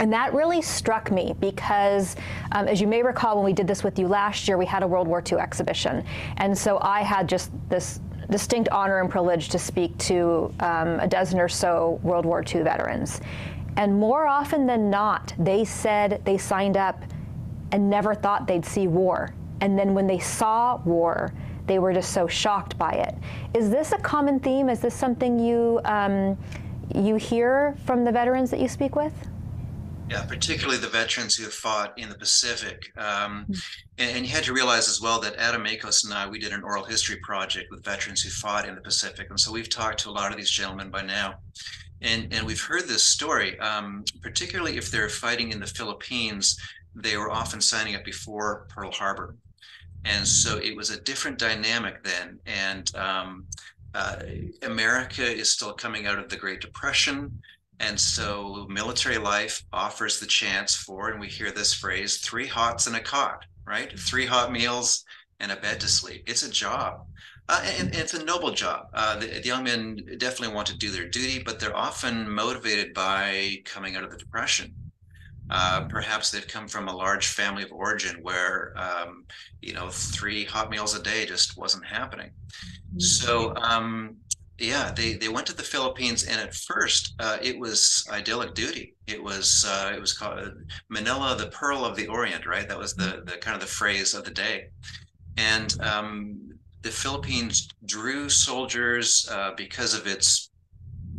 And 0.00 0.12
that 0.12 0.34
really 0.34 0.60
struck 0.60 1.12
me 1.12 1.34
because, 1.38 2.16
um, 2.50 2.66
as 2.66 2.80
you 2.80 2.88
may 2.88 3.04
recall, 3.04 3.36
when 3.36 3.44
we 3.44 3.52
did 3.52 3.68
this 3.68 3.84
with 3.84 4.00
you 4.00 4.08
last 4.08 4.48
year, 4.48 4.58
we 4.58 4.66
had 4.66 4.82
a 4.82 4.86
World 4.86 5.06
War 5.06 5.22
II 5.24 5.38
exhibition. 5.38 6.04
And 6.38 6.58
so 6.58 6.78
I 6.82 7.02
had 7.02 7.28
just 7.28 7.52
this 7.68 8.00
distinct 8.32 8.68
honor 8.70 9.00
and 9.00 9.08
privilege 9.08 9.48
to 9.50 9.58
speak 9.58 9.96
to 9.98 10.52
um, 10.60 10.98
a 10.98 11.06
dozen 11.06 11.38
or 11.38 11.48
so 11.48 12.00
World 12.02 12.26
War 12.26 12.42
II 12.42 12.62
veterans. 12.62 13.20
And 13.76 13.94
more 13.94 14.26
often 14.26 14.66
than 14.66 14.90
not, 14.90 15.32
they 15.38 15.64
said 15.64 16.20
they 16.24 16.36
signed 16.36 16.76
up 16.76 17.02
and 17.70 17.88
never 17.88 18.14
thought 18.14 18.46
they'd 18.46 18.66
see 18.66 18.86
war. 18.88 19.32
And 19.60 19.78
then 19.78 19.94
when 19.94 20.06
they 20.06 20.18
saw 20.18 20.78
war, 20.84 21.32
they 21.66 21.78
were 21.78 21.92
just 21.92 22.12
so 22.12 22.26
shocked 22.26 22.76
by 22.76 22.92
it. 22.92 23.14
Is 23.54 23.70
this 23.70 23.92
a 23.92 23.98
common 23.98 24.40
theme? 24.40 24.68
Is 24.68 24.80
this 24.80 24.94
something 24.94 25.38
you 25.38 25.80
um, 25.84 26.36
you 26.94 27.14
hear 27.14 27.76
from 27.86 28.04
the 28.04 28.12
veterans 28.12 28.50
that 28.50 28.60
you 28.60 28.68
speak 28.68 28.96
with? 28.96 29.14
Yeah, 30.08 30.24
particularly 30.24 30.78
the 30.78 30.88
veterans 30.88 31.36
who 31.36 31.44
have 31.44 31.54
fought 31.54 31.98
in 31.98 32.08
the 32.08 32.14
Pacific. 32.14 32.92
Um, 32.96 33.44
hmm. 33.46 33.52
and, 33.98 34.16
and, 34.16 34.26
you 34.26 34.32
had 34.32 34.44
to 34.44 34.52
realize 34.52 34.88
as 34.88 35.00
well 35.00 35.20
that 35.20 35.36
Adam 35.36 35.64
Makos 35.64 36.04
and 36.04 36.12
I, 36.12 36.28
we 36.28 36.38
did 36.38 36.52
an 36.52 36.62
oral 36.62 36.84
history 36.84 37.16
project 37.22 37.70
with 37.70 37.84
veterans 37.84 38.20
who 38.20 38.28
fought 38.28 38.68
in 38.68 38.74
the 38.74 38.80
Pacific. 38.80 39.28
And 39.30 39.40
so 39.40 39.52
we've 39.52 39.70
talked 39.70 40.00
to 40.00 40.10
a 40.10 40.12
lot 40.12 40.30
of 40.30 40.36
these 40.36 40.50
gentlemen 40.50 40.90
by 40.90 41.02
now. 41.02 41.36
And, 42.02 42.32
and 42.32 42.46
we've 42.46 42.60
heard 42.60 42.88
this 42.88 43.04
story, 43.04 43.58
um, 43.60 44.04
particularly 44.20 44.76
if 44.76 44.90
they're 44.90 45.08
fighting 45.08 45.52
in 45.52 45.60
the 45.60 45.66
Philippines, 45.66 46.58
they 46.94 47.16
were 47.16 47.30
often 47.30 47.60
signing 47.60 47.94
up 47.94 48.04
before 48.04 48.66
Pearl 48.68 48.90
Harbor. 48.90 49.36
And 50.04 50.26
so 50.26 50.58
it 50.58 50.76
was 50.76 50.90
a 50.90 51.00
different 51.00 51.38
dynamic 51.38 52.02
then. 52.02 52.38
And 52.44 52.94
um, 52.96 53.46
uh, 53.94 54.16
America 54.62 55.24
is 55.24 55.50
still 55.50 55.72
coming 55.72 56.06
out 56.06 56.18
of 56.18 56.28
the 56.28 56.36
Great 56.36 56.60
Depression. 56.60 57.40
And 57.82 57.98
so 57.98 58.64
military 58.70 59.18
life 59.18 59.64
offers 59.72 60.20
the 60.20 60.26
chance 60.26 60.74
for, 60.74 61.10
and 61.10 61.20
we 61.20 61.26
hear 61.26 61.50
this 61.50 61.74
phrase, 61.74 62.18
three 62.18 62.46
hots 62.46 62.86
and 62.86 62.94
a 62.94 63.00
cot, 63.00 63.44
right? 63.66 63.98
Three 63.98 64.24
hot 64.24 64.52
meals 64.52 65.04
and 65.40 65.50
a 65.50 65.56
bed 65.56 65.80
to 65.80 65.88
sleep. 65.88 66.22
It's 66.26 66.46
a 66.46 66.50
job. 66.50 67.04
Uh, 67.48 67.60
and, 67.64 67.88
and, 67.88 67.96
it's 67.96 68.14
a 68.14 68.24
noble 68.24 68.52
job. 68.52 68.86
Uh, 68.94 69.18
the, 69.18 69.26
the, 69.26 69.44
young 69.44 69.64
men 69.64 70.00
definitely 70.18 70.54
want 70.54 70.68
to 70.68 70.78
do 70.78 70.90
their 70.90 71.08
duty, 71.08 71.42
but 71.42 71.58
they're 71.58 71.76
often 71.76 72.30
motivated 72.30 72.94
by 72.94 73.56
coming 73.64 73.96
out 73.96 74.04
of 74.04 74.12
the 74.12 74.16
depression. 74.16 74.72
Uh, 75.50 75.84
perhaps 75.88 76.30
they've 76.30 76.46
come 76.46 76.68
from 76.68 76.86
a 76.88 76.96
large 76.96 77.26
family 77.26 77.64
of 77.64 77.72
origin 77.72 78.16
where, 78.22 78.72
um, 78.76 79.24
you 79.60 79.74
know, 79.74 79.88
three 79.90 80.44
hot 80.44 80.70
meals 80.70 80.96
a 80.96 81.02
day 81.02 81.26
just 81.26 81.58
wasn't 81.58 81.84
happening. 81.84 82.30
So, 82.98 83.54
um, 83.56 84.16
yeah, 84.58 84.92
they, 84.94 85.14
they 85.14 85.28
went 85.28 85.46
to 85.48 85.56
the 85.56 85.62
Philippines, 85.62 86.24
and 86.24 86.40
at 86.40 86.54
first 86.54 87.14
uh, 87.18 87.38
it 87.42 87.58
was 87.58 88.06
idyllic 88.10 88.54
duty. 88.54 88.94
It 89.06 89.22
was 89.22 89.64
uh, 89.66 89.92
it 89.94 90.00
was 90.00 90.12
called 90.12 90.38
Manila, 90.88 91.36
the 91.36 91.48
Pearl 91.48 91.84
of 91.84 91.96
the 91.96 92.06
Orient, 92.06 92.46
right? 92.46 92.68
That 92.68 92.78
was 92.78 92.94
the 92.94 93.22
the 93.24 93.38
kind 93.38 93.54
of 93.54 93.60
the 93.60 93.66
phrase 93.66 94.14
of 94.14 94.24
the 94.24 94.30
day. 94.30 94.68
And 95.36 95.74
um, 95.82 96.52
the 96.82 96.90
Philippines 96.90 97.68
drew 97.86 98.28
soldiers 98.28 99.28
uh, 99.30 99.52
because 99.56 99.94
of 99.94 100.06
its 100.06 100.50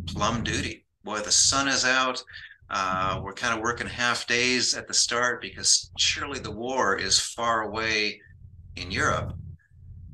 plum 0.06 0.44
duty. 0.44 0.84
Boy, 1.02 1.20
the 1.20 1.32
sun 1.32 1.68
is 1.68 1.84
out. 1.84 2.22
Uh, 2.70 3.20
we're 3.22 3.34
kind 3.34 3.54
of 3.54 3.62
working 3.62 3.86
half 3.86 4.26
days 4.26 4.74
at 4.74 4.88
the 4.88 4.94
start 4.94 5.42
because 5.42 5.90
surely 5.98 6.38
the 6.38 6.50
war 6.50 6.96
is 6.96 7.18
far 7.18 7.62
away 7.62 8.20
in 8.76 8.90
Europe. 8.90 9.34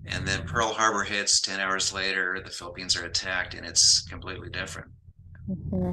And 0.07 0.26
then 0.26 0.42
Pearl 0.47 0.73
Harbor 0.73 1.04
hits 1.04 1.40
10 1.40 1.61
hours 1.61 1.92
later, 1.92 2.40
the 2.42 2.50
Philippines 2.50 2.97
are 2.97 3.04
attacked, 3.04 3.54
and 3.54 3.66
it's 3.66 4.00
completely 4.02 4.49
different. 4.49 4.88
Mm-hmm. 5.49 5.92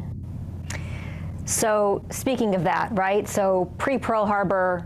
So, 1.46 2.04
speaking 2.10 2.56
of 2.56 2.64
that, 2.64 2.90
right? 2.98 3.28
So, 3.28 3.72
pre 3.78 3.98
Pearl 3.98 4.26
Harbor, 4.26 4.86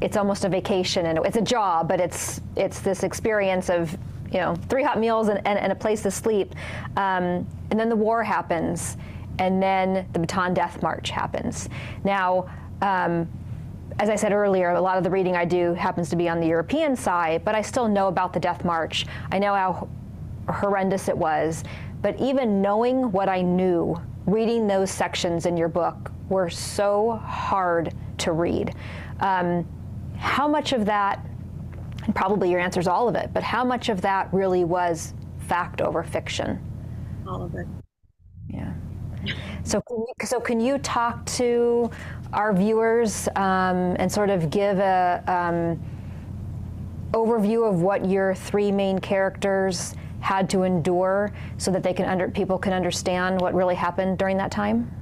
it's 0.00 0.16
almost 0.16 0.44
a 0.44 0.48
vacation 0.48 1.06
and 1.06 1.18
it's 1.24 1.36
a 1.36 1.42
job, 1.42 1.88
but 1.88 2.00
it's 2.00 2.40
it's 2.56 2.78
this 2.80 3.02
experience 3.02 3.68
of 3.68 3.96
you 4.30 4.38
know 4.38 4.54
three 4.68 4.84
hot 4.84 5.00
meals 5.00 5.28
and, 5.28 5.44
and, 5.44 5.58
and 5.58 5.72
a 5.72 5.74
place 5.74 6.02
to 6.02 6.10
sleep. 6.10 6.54
Um, 6.96 7.46
and 7.70 7.78
then 7.78 7.88
the 7.88 7.96
war 7.96 8.22
happens, 8.22 8.96
and 9.38 9.62
then 9.62 10.06
the 10.12 10.20
Bataan 10.20 10.54
Death 10.54 10.82
March 10.82 11.10
happens. 11.10 11.68
Now. 12.04 12.48
Um, 12.80 13.28
as 13.98 14.08
I 14.08 14.16
said 14.16 14.32
earlier, 14.32 14.70
a 14.70 14.80
lot 14.80 14.96
of 14.96 15.04
the 15.04 15.10
reading 15.10 15.36
I 15.36 15.44
do 15.44 15.74
happens 15.74 16.08
to 16.10 16.16
be 16.16 16.28
on 16.28 16.40
the 16.40 16.46
European 16.46 16.94
side, 16.94 17.44
but 17.44 17.54
I 17.54 17.62
still 17.62 17.88
know 17.88 18.08
about 18.08 18.32
the 18.32 18.40
Death 18.40 18.64
March. 18.64 19.06
I 19.32 19.38
know 19.38 19.54
how 19.54 19.88
horrendous 20.48 21.08
it 21.08 21.16
was. 21.16 21.64
But 22.00 22.18
even 22.20 22.62
knowing 22.62 23.10
what 23.10 23.28
I 23.28 23.42
knew, 23.42 24.00
reading 24.26 24.66
those 24.66 24.90
sections 24.90 25.46
in 25.46 25.56
your 25.56 25.68
book 25.68 26.12
were 26.28 26.48
so 26.48 27.20
hard 27.24 27.92
to 28.18 28.32
read. 28.32 28.74
Um, 29.20 29.66
how 30.16 30.46
much 30.46 30.72
of 30.72 30.84
that, 30.86 31.24
and 32.04 32.14
probably 32.14 32.50
your 32.50 32.60
answer 32.60 32.78
is 32.78 32.86
all 32.86 33.08
of 33.08 33.16
it, 33.16 33.30
but 33.32 33.42
how 33.42 33.64
much 33.64 33.88
of 33.88 34.00
that 34.02 34.32
really 34.32 34.64
was 34.64 35.14
fact 35.38 35.80
over 35.80 36.02
fiction? 36.02 36.60
All 37.26 37.42
of 37.42 37.54
it. 37.54 37.66
Yeah. 38.48 38.72
So, 39.64 39.80
can 39.82 39.98
you, 39.98 40.26
so 40.26 40.40
can 40.40 40.60
you 40.60 40.78
talk 40.78 41.24
to 41.26 41.90
our 42.32 42.52
viewers 42.52 43.28
um, 43.36 43.96
and 43.98 44.10
sort 44.10 44.30
of 44.30 44.50
give 44.50 44.78
a 44.78 45.22
um, 45.26 45.82
overview 47.12 47.68
of 47.68 47.82
what 47.82 48.04
your 48.04 48.34
three 48.34 48.70
main 48.70 48.98
characters 48.98 49.94
had 50.20 50.50
to 50.50 50.62
endure, 50.62 51.32
so 51.56 51.70
that 51.70 51.82
they 51.82 51.94
can 51.94 52.06
under 52.06 52.28
people 52.28 52.58
can 52.58 52.72
understand 52.72 53.40
what 53.40 53.54
really 53.54 53.74
happened 53.74 54.18
during 54.18 54.36
that 54.36 54.50
time? 54.50 54.92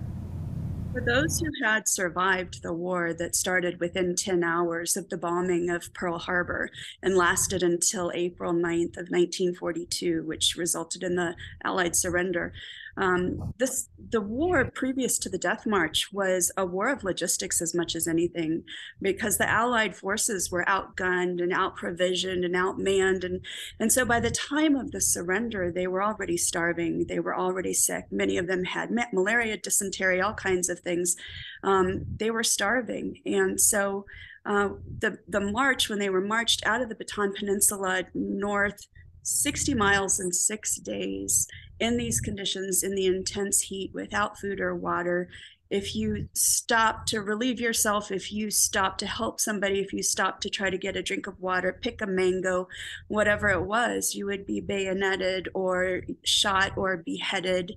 For 0.92 1.00
those 1.02 1.40
who 1.40 1.50
had 1.62 1.88
survived 1.88 2.62
the 2.62 2.72
war 2.72 3.12
that 3.12 3.34
started 3.34 3.80
within 3.80 4.14
10 4.14 4.42
hours 4.42 4.96
of 4.96 5.10
the 5.10 5.18
bombing 5.18 5.68
of 5.68 5.92
Pearl 5.92 6.18
Harbor 6.18 6.70
and 7.02 7.14
lasted 7.14 7.62
until 7.62 8.10
April 8.14 8.54
9th 8.54 8.96
of 8.96 9.10
1942, 9.10 10.22
which 10.22 10.56
resulted 10.56 11.02
in 11.02 11.16
the 11.16 11.34
Allied 11.62 11.96
surrender, 11.96 12.54
um, 12.96 13.52
this 13.58 13.88
the 14.08 14.20
war 14.20 14.64
previous 14.64 15.18
to 15.18 15.28
the 15.28 15.38
Death 15.38 15.66
March 15.66 16.12
was 16.12 16.50
a 16.56 16.64
war 16.64 16.88
of 16.88 17.04
logistics 17.04 17.60
as 17.60 17.74
much 17.74 17.94
as 17.94 18.06
anything, 18.06 18.64
because 19.02 19.36
the 19.36 19.48
Allied 19.48 19.96
forces 19.96 20.50
were 20.50 20.64
outgunned 20.64 21.42
and 21.42 21.52
outprovisioned 21.52 22.44
and 22.44 22.54
outmanned, 22.54 23.24
and 23.24 23.44
and 23.78 23.92
so 23.92 24.04
by 24.04 24.20
the 24.20 24.30
time 24.30 24.76
of 24.76 24.92
the 24.92 25.00
surrender, 25.00 25.70
they 25.70 25.86
were 25.86 26.02
already 26.02 26.36
starving. 26.36 27.06
They 27.06 27.20
were 27.20 27.36
already 27.36 27.74
sick. 27.74 28.06
Many 28.10 28.38
of 28.38 28.46
them 28.46 28.64
had 28.64 28.90
malaria, 29.12 29.58
dysentery, 29.58 30.20
all 30.20 30.34
kinds 30.34 30.68
of 30.68 30.80
things. 30.80 31.16
Um, 31.62 32.06
they 32.16 32.30
were 32.30 32.44
starving, 32.44 33.20
and 33.26 33.60
so. 33.60 34.06
Uh, 34.48 34.68
the 35.00 35.18
the 35.26 35.40
march 35.40 35.88
when 35.88 35.98
they 35.98 36.08
were 36.08 36.20
marched 36.20 36.64
out 36.64 36.80
of 36.80 36.88
the 36.88 36.94
Bataan 36.94 37.34
Peninsula 37.34 38.04
north 38.14 38.86
60 39.24 39.74
miles 39.74 40.20
in 40.20 40.32
six 40.32 40.76
days 40.76 41.48
in 41.80 41.96
these 41.96 42.20
conditions, 42.20 42.82
in 42.82 42.94
the 42.94 43.06
intense 43.06 43.62
heat, 43.62 43.90
without 43.92 44.38
food 44.38 44.60
or 44.60 44.74
water. 44.74 45.28
If 45.68 45.96
you 45.96 46.28
stop 46.32 47.06
to 47.06 47.20
relieve 47.20 47.60
yourself, 47.60 48.12
if 48.12 48.32
you 48.32 48.50
stop 48.50 48.98
to 48.98 49.06
help 49.06 49.40
somebody, 49.40 49.80
if 49.80 49.92
you 49.92 50.02
stop 50.02 50.40
to 50.40 50.50
try 50.50 50.70
to 50.70 50.78
get 50.78 50.96
a 50.96 51.02
drink 51.02 51.26
of 51.26 51.40
water, 51.40 51.76
pick 51.82 52.00
a 52.00 52.06
mango, 52.06 52.68
whatever 53.08 53.48
it 53.48 53.62
was, 53.62 54.14
you 54.14 54.26
would 54.26 54.46
be 54.46 54.60
bayoneted 54.60 55.48
or 55.54 56.02
shot 56.24 56.76
or 56.76 56.98
beheaded. 56.98 57.76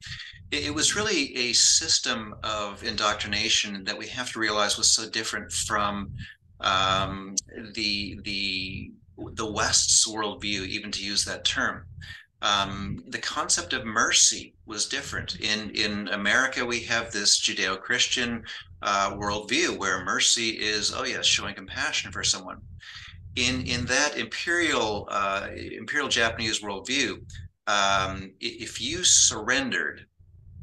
it 0.50 0.74
was 0.74 0.94
really 0.94 1.34
a 1.36 1.52
system 1.52 2.34
of 2.42 2.84
indoctrination 2.84 3.84
that 3.84 3.98
we 3.98 4.06
have 4.08 4.30
to 4.32 4.38
realize 4.38 4.78
was 4.78 4.90
so 4.90 5.08
different 5.08 5.52
from 5.52 6.12
um, 6.60 7.34
the 7.74 8.18
the 8.24 8.92
the 9.34 9.50
West's 9.50 10.08
worldview, 10.08 10.66
even 10.66 10.90
to 10.92 11.04
use 11.04 11.24
that 11.24 11.44
term. 11.44 11.86
Um, 12.42 13.02
the 13.08 13.18
concept 13.18 13.72
of 13.72 13.84
mercy 13.84 14.54
was 14.66 14.86
different. 14.86 15.40
In 15.40 15.70
in 15.70 16.08
America, 16.08 16.64
we 16.64 16.80
have 16.80 17.10
this 17.10 17.40
Judeo-Christian 17.40 18.44
uh, 18.82 19.14
worldview 19.14 19.78
where 19.78 20.04
mercy 20.04 20.50
is, 20.50 20.92
oh 20.94 21.04
yes, 21.04 21.26
showing 21.26 21.54
compassion 21.54 22.12
for 22.12 22.22
someone. 22.22 22.60
In 23.36 23.66
in 23.66 23.86
that 23.86 24.16
imperial 24.16 25.08
uh, 25.10 25.48
imperial 25.54 26.08
Japanese 26.08 26.60
worldview, 26.60 27.22
um, 27.66 28.30
if 28.40 28.80
you 28.80 29.04
surrendered 29.04 30.06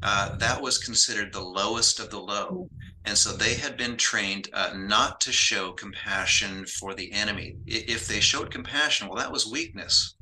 uh, 0.02 0.36
that 0.36 0.60
was 0.60 0.78
considered 0.78 1.32
the 1.32 1.40
lowest 1.40 2.00
of 2.00 2.10
the 2.10 2.18
low. 2.20 2.68
And 3.04 3.18
so 3.18 3.32
they 3.32 3.54
had 3.54 3.76
been 3.76 3.96
trained 3.96 4.48
uh, 4.52 4.72
not 4.76 5.20
to 5.22 5.32
show 5.32 5.72
compassion 5.72 6.66
for 6.66 6.94
the 6.94 7.12
enemy. 7.12 7.56
If 7.66 8.06
they 8.06 8.20
showed 8.20 8.50
compassion, 8.50 9.08
well, 9.08 9.18
that 9.18 9.32
was 9.32 9.46
weakness. 9.46 10.14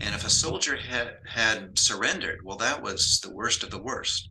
And 0.00 0.14
if 0.14 0.24
a 0.24 0.30
soldier 0.30 0.76
had, 0.76 1.16
had 1.26 1.78
surrendered, 1.78 2.40
well, 2.44 2.58
that 2.58 2.82
was 2.82 3.20
the 3.20 3.32
worst 3.32 3.62
of 3.62 3.70
the 3.70 3.82
worst. 3.82 4.28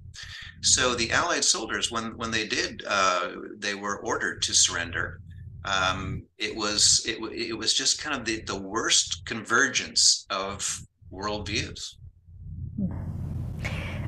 So 0.61 0.95
the 0.95 1.11
Allied 1.11 1.45
soldiers, 1.45 1.91
when 1.91 2.17
when 2.17 2.31
they 2.31 2.47
did, 2.47 2.83
uh, 2.87 3.31
they 3.57 3.75
were 3.75 3.99
ordered 3.99 4.41
to 4.43 4.53
surrender. 4.53 5.21
Um, 5.65 6.23
it 6.37 6.55
was 6.55 7.03
it, 7.05 7.19
it 7.31 7.57
was 7.57 7.73
just 7.73 8.01
kind 8.01 8.15
of 8.19 8.25
the, 8.25 8.41
the 8.41 8.59
worst 8.59 9.25
convergence 9.25 10.25
of 10.29 10.81
worldviews. 11.11 11.95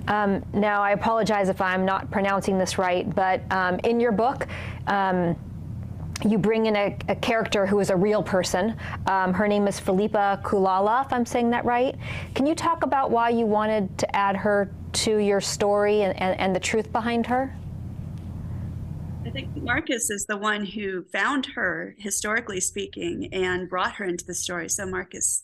Um, 0.09 0.43
now, 0.53 0.81
I 0.81 0.91
apologize 0.91 1.49
if 1.49 1.61
I'm 1.61 1.85
not 1.85 2.09
pronouncing 2.09 2.57
this 2.57 2.77
right, 2.77 3.13
but 3.13 3.41
um, 3.51 3.79
in 3.83 3.99
your 3.99 4.11
book, 4.11 4.47
um, 4.87 5.37
you 6.27 6.37
bring 6.37 6.65
in 6.65 6.75
a, 6.75 6.97
a, 7.07 7.15
character 7.15 7.65
who 7.65 7.79
is 7.79 7.91
a 7.91 7.95
real 7.95 8.21
person. 8.21 8.75
Um, 9.07 9.33
her 9.33 9.47
name 9.47 9.67
is 9.67 9.79
Felipa 9.79 10.41
Culala, 10.41 11.05
if 11.05 11.13
I'm 11.13 11.25
saying 11.25 11.51
that 11.51 11.63
right. 11.63 11.95
Can 12.35 12.45
you 12.45 12.55
talk 12.55 12.83
about 12.83 13.11
why 13.11 13.29
you 13.29 13.45
wanted 13.45 13.97
to 13.99 14.15
add 14.15 14.35
her 14.35 14.69
to 14.91 15.17
your 15.17 15.39
story 15.39 16.01
and, 16.01 16.19
and, 16.19 16.37
and 16.39 16.55
the 16.55 16.59
truth 16.59 16.91
behind 16.91 17.27
her? 17.27 17.55
I 19.25 19.29
think 19.29 19.55
Marcus 19.55 20.09
is 20.09 20.25
the 20.25 20.37
one 20.37 20.65
who 20.65 21.03
found 21.03 21.45
her, 21.55 21.95
historically 21.99 22.59
speaking, 22.59 23.29
and 23.31 23.69
brought 23.69 23.93
her 23.95 24.05
into 24.05 24.25
the 24.25 24.33
story. 24.33 24.69
So, 24.69 24.85
Marcus, 24.87 25.43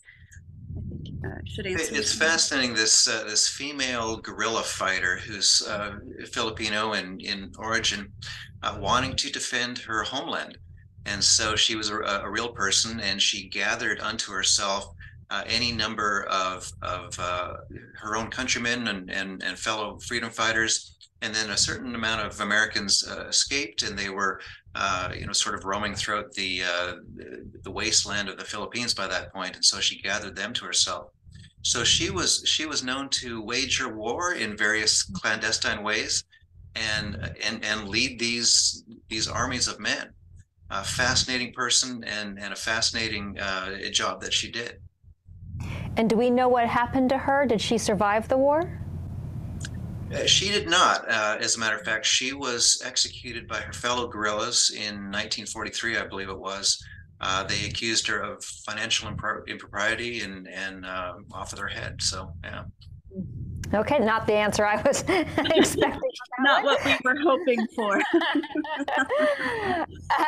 uh, 1.26 1.38
should 1.44 1.66
answer. 1.66 1.94
It's 1.94 2.14
fascinating. 2.14 2.74
This 2.74 3.08
uh, 3.08 3.24
this 3.24 3.48
female 3.48 4.16
guerrilla 4.18 4.62
fighter 4.62 5.16
who's 5.16 5.66
uh, 5.68 5.98
Filipino 6.30 6.92
in 6.92 7.20
in 7.20 7.52
origin, 7.58 8.12
uh, 8.62 8.78
wanting 8.80 9.16
to 9.16 9.30
defend 9.30 9.78
her 9.78 10.02
homeland, 10.02 10.58
and 11.04 11.22
so 11.22 11.56
she 11.56 11.76
was 11.76 11.90
a, 11.90 11.98
a 12.24 12.30
real 12.30 12.48
person, 12.48 13.00
and 13.00 13.20
she 13.20 13.48
gathered 13.48 14.00
unto 14.00 14.32
herself 14.32 14.88
uh, 15.30 15.42
any 15.46 15.72
number 15.72 16.24
of 16.30 16.70
of 16.82 17.18
uh, 17.18 17.54
her 17.94 18.16
own 18.16 18.30
countrymen 18.30 18.88
and, 18.88 19.10
and 19.10 19.42
and 19.42 19.58
fellow 19.58 19.98
freedom 19.98 20.30
fighters. 20.30 20.92
And 21.22 21.34
then 21.34 21.48
a 21.48 21.56
certain 21.56 21.94
amount 21.94 22.26
of 22.26 22.40
Americans 22.42 23.02
escaped, 23.02 23.82
and 23.82 23.98
they 23.98 24.10
were 24.10 24.38
uh, 24.78 25.10
you 25.18 25.26
know, 25.26 25.32
sort 25.32 25.54
of 25.54 25.64
roaming 25.64 25.94
throughout 25.94 26.30
the 26.32 26.62
uh, 26.62 26.96
the 27.62 27.70
wasteland 27.70 28.28
of 28.28 28.36
the 28.36 28.44
Philippines 28.44 28.92
by 28.92 29.06
that 29.06 29.32
point, 29.32 29.56
and 29.56 29.64
so 29.64 29.80
she 29.80 30.02
gathered 30.02 30.36
them 30.36 30.52
to 30.52 30.66
herself. 30.66 31.10
So 31.66 31.82
she 31.82 32.10
was 32.10 32.44
she 32.46 32.64
was 32.64 32.84
known 32.84 33.08
to 33.08 33.42
wage 33.42 33.80
her 33.80 33.92
war 33.92 34.34
in 34.34 34.56
various 34.56 35.02
clandestine 35.02 35.82
ways, 35.82 36.22
and 36.76 37.16
and 37.42 37.64
and 37.64 37.88
lead 37.88 38.20
these 38.20 38.84
these 39.08 39.26
armies 39.26 39.66
of 39.66 39.80
men. 39.80 40.10
A 40.70 40.84
fascinating 40.84 41.52
person 41.54 42.04
and 42.04 42.38
and 42.38 42.52
a 42.52 42.56
fascinating 42.56 43.36
uh, 43.40 43.78
job 43.90 44.20
that 44.20 44.32
she 44.32 44.48
did. 44.48 44.80
And 45.96 46.08
do 46.08 46.16
we 46.16 46.30
know 46.30 46.48
what 46.48 46.68
happened 46.68 47.08
to 47.08 47.18
her? 47.18 47.44
Did 47.46 47.60
she 47.60 47.78
survive 47.78 48.28
the 48.28 48.38
war? 48.38 48.80
Uh, 50.14 50.24
she 50.24 50.50
did 50.50 50.70
not. 50.70 51.10
Uh, 51.10 51.36
as 51.40 51.56
a 51.56 51.58
matter 51.58 51.74
of 51.74 51.82
fact, 51.82 52.06
she 52.06 52.32
was 52.32 52.80
executed 52.84 53.48
by 53.48 53.58
her 53.58 53.72
fellow 53.72 54.06
guerrillas 54.06 54.70
in 54.70 55.10
1943, 55.10 55.96
I 55.96 56.06
believe 56.06 56.28
it 56.28 56.38
was. 56.38 56.80
Uh, 57.20 57.44
they 57.44 57.64
accused 57.66 58.06
her 58.06 58.20
of 58.20 58.44
financial 58.44 59.10
impro- 59.10 59.46
impropriety 59.46 60.20
and 60.20 60.46
and 60.48 60.84
uh, 60.84 61.14
off 61.32 61.52
of 61.52 61.58
their 61.58 61.68
head. 61.68 62.02
So 62.02 62.32
yeah. 62.44 62.64
Okay, 63.74 63.98
not 63.98 64.28
the 64.28 64.34
answer 64.34 64.64
I 64.64 64.80
was 64.82 65.00
expecting. 65.08 66.00
not 66.38 66.62
what 66.62 66.84
we 66.84 66.96
were 67.02 67.16
hoping 67.20 67.66
for. 67.74 68.00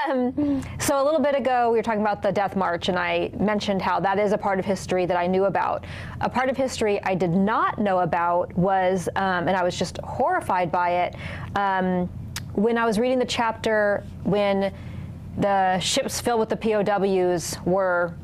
um, 0.08 0.62
so 0.80 1.00
a 1.00 1.04
little 1.04 1.20
bit 1.20 1.36
ago, 1.36 1.70
we 1.70 1.78
were 1.78 1.82
talking 1.82 2.00
about 2.00 2.20
the 2.20 2.32
Death 2.32 2.56
March, 2.56 2.88
and 2.88 2.98
I 2.98 3.30
mentioned 3.38 3.80
how 3.80 4.00
that 4.00 4.18
is 4.18 4.32
a 4.32 4.38
part 4.38 4.58
of 4.58 4.64
history 4.64 5.06
that 5.06 5.16
I 5.16 5.28
knew 5.28 5.44
about. 5.44 5.84
A 6.20 6.28
part 6.28 6.48
of 6.48 6.56
history 6.56 7.00
I 7.04 7.14
did 7.14 7.30
not 7.30 7.78
know 7.78 8.00
about 8.00 8.52
was, 8.56 9.08
um, 9.14 9.46
and 9.46 9.56
I 9.56 9.62
was 9.62 9.78
just 9.78 9.98
horrified 9.98 10.72
by 10.72 10.90
it, 10.90 11.14
um, 11.54 12.08
when 12.54 12.76
I 12.76 12.84
was 12.84 12.98
reading 12.98 13.20
the 13.20 13.24
chapter 13.24 14.02
when 14.24 14.74
the 15.38 15.78
ships 15.78 16.20
filled 16.20 16.40
with 16.40 16.48
the 16.48 16.56
POWs 16.56 17.56
were 17.64 18.14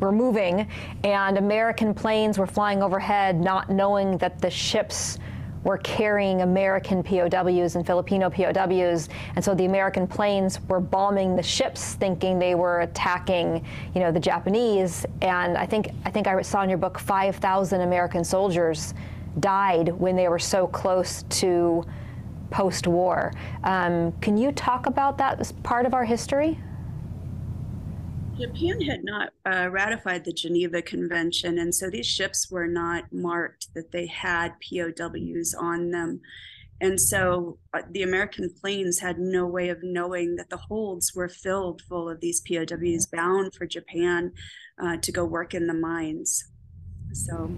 were 0.00 0.12
moving, 0.12 0.66
and 1.04 1.36
American 1.36 1.92
planes 1.92 2.38
were 2.38 2.46
flying 2.46 2.82
overhead, 2.82 3.38
not 3.38 3.68
knowing 3.68 4.16
that 4.16 4.40
the 4.40 4.48
ships 4.48 5.18
were 5.62 5.76
carrying 5.76 6.40
American 6.40 7.02
POWs 7.02 7.76
and 7.76 7.86
Filipino 7.86 8.30
POWs, 8.30 9.10
and 9.36 9.44
so 9.44 9.54
the 9.54 9.66
American 9.66 10.06
planes 10.06 10.58
were 10.68 10.80
bombing 10.80 11.36
the 11.36 11.42
ships, 11.42 11.96
thinking 11.96 12.38
they 12.38 12.54
were 12.54 12.80
attacking, 12.80 13.62
you 13.94 14.00
know, 14.00 14.10
the 14.10 14.20
Japanese. 14.20 15.04
And 15.20 15.58
I 15.58 15.66
think 15.66 15.90
I 16.06 16.10
think 16.10 16.26
I 16.26 16.40
saw 16.40 16.62
in 16.62 16.70
your 16.70 16.78
book 16.78 16.98
5,000 16.98 17.82
American 17.82 18.24
soldiers 18.24 18.94
died 19.38 19.88
when 19.88 20.16
they 20.16 20.28
were 20.28 20.38
so 20.38 20.66
close 20.66 21.24
to 21.24 21.84
post-war. 22.50 23.32
Um, 23.64 24.12
can 24.20 24.36
you 24.36 24.52
talk 24.52 24.86
about 24.86 25.18
that 25.18 25.52
part 25.62 25.86
of 25.86 25.94
our 25.94 26.04
history? 26.04 26.58
Japan 28.38 28.80
had 28.80 29.04
not 29.04 29.32
uh, 29.44 29.68
ratified 29.70 30.24
the 30.24 30.32
Geneva 30.32 30.80
Convention, 30.80 31.58
and 31.58 31.74
so 31.74 31.90
these 31.90 32.06
ships 32.06 32.50
were 32.50 32.66
not 32.66 33.04
marked 33.12 33.68
that 33.74 33.92
they 33.92 34.06
had 34.06 34.54
POWs 34.60 35.54
on 35.54 35.90
them. 35.90 36.20
And 36.80 36.98
so 36.98 37.58
uh, 37.74 37.82
the 37.90 38.02
American 38.02 38.48
planes 38.58 39.00
had 39.00 39.18
no 39.18 39.44
way 39.46 39.68
of 39.68 39.82
knowing 39.82 40.36
that 40.36 40.48
the 40.48 40.56
holds 40.56 41.14
were 41.14 41.28
filled 41.28 41.82
full 41.82 42.08
of 42.08 42.20
these 42.20 42.40
POWs 42.40 43.06
bound 43.06 43.54
for 43.54 43.66
Japan 43.66 44.32
uh, 44.82 44.96
to 44.96 45.12
go 45.12 45.24
work 45.24 45.52
in 45.52 45.66
the 45.66 45.74
mines. 45.74 46.44
So 47.12 47.50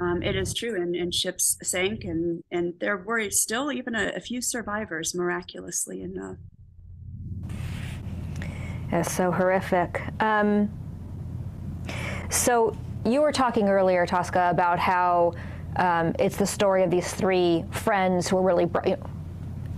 um, 0.00 0.22
it 0.22 0.34
is 0.34 0.52
true, 0.52 0.80
and, 0.80 0.94
and, 0.96 1.14
ships 1.14 1.56
sank, 1.62 2.04
and, 2.04 2.42
and 2.50 2.74
there 2.80 2.96
were 2.96 3.30
still 3.30 3.70
even 3.70 3.94
a, 3.94 4.12
a 4.16 4.20
few 4.20 4.42
survivors, 4.42 5.14
miraculously 5.14 6.02
enough. 6.02 6.36
That's 8.90 9.12
so 9.12 9.30
horrific. 9.30 10.02
Um, 10.20 10.70
so 12.28 12.76
you 13.04 13.20
were 13.22 13.32
talking 13.32 13.68
earlier, 13.68 14.04
Tosca, 14.04 14.50
about 14.50 14.78
how 14.78 15.34
um, 15.76 16.14
it's 16.18 16.36
the 16.36 16.46
story 16.46 16.82
of 16.82 16.90
these 16.90 17.12
three 17.12 17.64
friends 17.70 18.28
who 18.28 18.38
are 18.38 18.42
really, 18.42 18.66
know, 18.66 18.96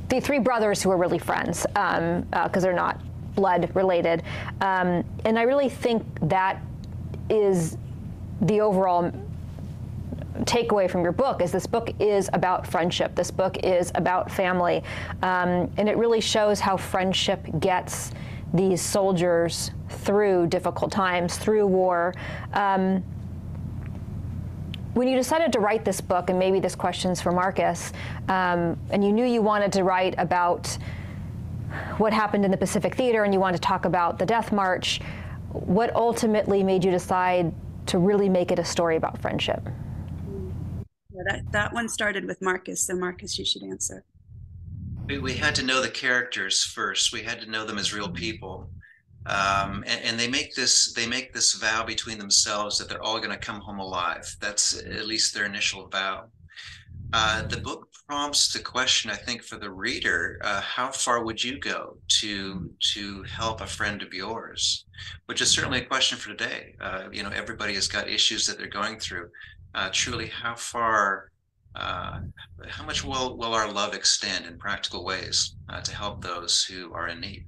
the 0.09 0.21
three 0.21 0.39
brothers 0.39 0.83
who 0.83 0.91
are 0.91 0.97
really 0.97 1.19
friends 1.19 1.67
because 1.67 1.99
um, 1.99 2.27
uh, 2.33 2.49
they're 2.49 2.73
not 2.73 3.01
blood 3.35 3.71
related. 3.75 4.23
Um, 4.61 5.05
and 5.25 5.39
I 5.39 5.43
really 5.43 5.69
think 5.69 6.05
that 6.23 6.63
is 7.29 7.77
the 8.43 8.61
overall 8.61 9.13
takeaway 10.45 10.91
from 10.91 11.03
your 11.03 11.13
book 11.13 11.43
is 11.43 11.53
this 11.53 11.67
book 11.67 11.91
is 12.01 12.29
about 12.33 12.67
friendship. 12.67 13.15
This 13.15 13.31
book 13.31 13.65
is 13.65 13.93
about 13.95 14.31
family. 14.31 14.83
Um, 15.23 15.71
and 15.77 15.89
it 15.89 15.97
really 15.97 16.21
shows 16.21 16.61
how 16.61 16.77
friendship 16.77 17.41
gets 17.61 18.13
these 18.55 18.81
soldiers 18.81 19.71
through 19.89 20.47
difficult 20.49 20.93
times, 20.93 21.37
through 21.37 21.67
war. 21.67 22.15
Um, 22.53 23.03
when 24.95 25.09
you 25.09 25.17
decided 25.17 25.53
to 25.53 25.61
write 25.61 25.85
this 25.85 26.01
book, 26.01 26.31
and 26.31 26.39
maybe 26.39 26.59
this 26.59 26.75
question's 26.75 27.21
for 27.21 27.31
Marcus, 27.31 27.93
um, 28.29 28.79
and 28.91 29.05
you 29.05 29.13
knew 29.13 29.27
you 29.27 29.43
wanted 29.43 29.73
to 29.75 29.85
write 29.85 30.15
about 30.17 30.79
what 31.99 32.13
happened 32.13 32.45
in 32.45 32.51
the 32.51 32.57
Pacific 32.57 32.95
Theater 32.95 33.25
and 33.25 33.35
you 33.35 33.41
wanted 33.41 33.57
to 33.59 33.63
talk 33.63 33.85
about 33.85 34.19
the 34.19 34.25
Death 34.25 34.53
March, 34.53 35.01
what 35.51 35.95
ultimately 35.95 36.63
made 36.63 36.85
you 36.85 36.91
decide 36.91 37.53
to 37.87 37.99
really 37.99 38.29
make 38.29 38.51
it 38.51 38.59
a 38.59 38.65
story 38.65 38.97
about 38.97 39.21
friendship? 39.21 39.69
That, 41.25 41.43
that 41.53 41.73
one 41.73 41.89
started 41.89 42.27
with 42.27 42.43
Marcus, 42.43 42.87
so 42.87 42.95
Marcus, 42.95 43.39
you 43.39 43.45
should 43.45 43.63
answer 43.63 44.05
we, 45.07 45.19
we 45.19 45.35
had 45.35 45.55
to 45.57 45.63
know 45.63 45.81
the 45.81 45.89
characters 45.89 46.65
first. 46.65 47.13
We 47.13 47.23
had 47.23 47.41
to 47.41 47.51
know 47.51 47.65
them 47.65 47.79
as 47.79 47.95
real 47.95 48.09
people. 48.09 48.71
Um, 49.27 49.83
and, 49.87 50.05
and, 50.05 50.21
they 50.21 50.29
make 50.29 50.55
this 50.55 50.93
they 50.93 51.05
make 51.05 51.33
this 51.35 51.55
vow 51.55 51.85
between 51.85 52.17
themselves 52.17 52.79
that 52.79 52.89
they're 52.89 53.03
all 53.03 53.19
going 53.19 53.31
to 53.31 53.37
come 53.37 53.61
home 53.61 53.81
alive. 53.81 54.25
That's 54.41 54.79
at 54.79 55.07
least 55.07 55.35
their 55.35 55.47
initial 55.47 55.89
vow. 55.89 56.27
Uh, 57.13 57.43
the 57.43 57.57
book 57.57 57.89
prompts 58.09 58.53
the 58.53 58.61
question, 58.61 59.11
I 59.11 59.17
think, 59.17 59.43
for 59.43 59.57
the 59.57 59.69
reader: 59.69 60.39
uh, 60.45 60.61
How 60.61 60.93
far 60.93 61.25
would 61.25 61.43
you 61.43 61.59
go 61.59 61.97
to 62.21 62.71
to 62.93 63.23
help 63.25 63.63
a 63.63 63.67
friend 63.67 64.01
of 64.01 64.15
yours? 64.15 64.85
Which 65.25 65.41
is 65.41 65.51
certainly 65.51 65.81
a 65.81 65.85
question 65.85 66.19
for 66.19 66.29
today. 66.29 66.77
Uh, 66.81 67.09
you 67.11 67.25
know, 67.25 67.31
everybody 67.31 67.75
has 67.75 67.89
got 67.89 68.09
issues 68.09 68.47
that 68.47 68.59
they're 68.59 68.69
going 68.69 69.01
through. 69.01 69.29
Uh, 69.77 69.91
truly, 69.93 70.27
how 70.27 70.55
far 70.55 71.31
uh, 71.77 72.21
how 72.69 72.85
much 72.85 73.05
will, 73.05 73.37
will 73.37 73.53
our 73.53 73.71
love 73.71 73.95
extend 73.95 74.47
in 74.47 74.59
practical 74.59 75.05
ways 75.05 75.57
uh, 75.69 75.81
to 75.83 75.95
help 75.95 76.23
those 76.23 76.65
who 76.65 76.93
are 76.95 77.09
in 77.09 77.21
need? 77.21 77.45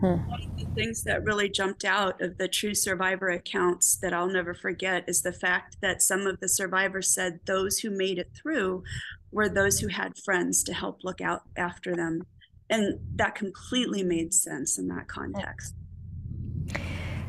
Hmm. 0.00 0.28
One 0.28 0.42
of 0.42 0.58
the 0.58 0.66
things 0.74 1.02
that 1.02 1.24
really 1.24 1.48
jumped 1.48 1.84
out 1.84 2.22
of 2.22 2.38
the 2.38 2.48
true 2.48 2.74
survivor 2.74 3.28
accounts 3.28 3.96
that 3.96 4.14
I'll 4.14 4.30
never 4.30 4.54
forget 4.54 5.04
is 5.08 5.22
the 5.22 5.32
fact 5.32 5.76
that 5.82 6.00
some 6.00 6.26
of 6.26 6.40
the 6.40 6.48
survivors 6.48 7.12
said 7.12 7.40
those 7.44 7.78
who 7.78 7.90
made 7.90 8.18
it 8.18 8.30
through 8.40 8.82
were 9.32 9.48
those 9.48 9.80
who 9.80 9.88
had 9.88 10.16
friends 10.16 10.62
to 10.64 10.72
help 10.72 11.00
look 11.02 11.20
out 11.20 11.42
after 11.56 11.94
them. 11.94 12.22
And 12.70 13.00
that 13.16 13.34
completely 13.34 14.04
made 14.04 14.32
sense 14.32 14.78
in 14.78 14.88
that 14.88 15.08
context. 15.08 15.74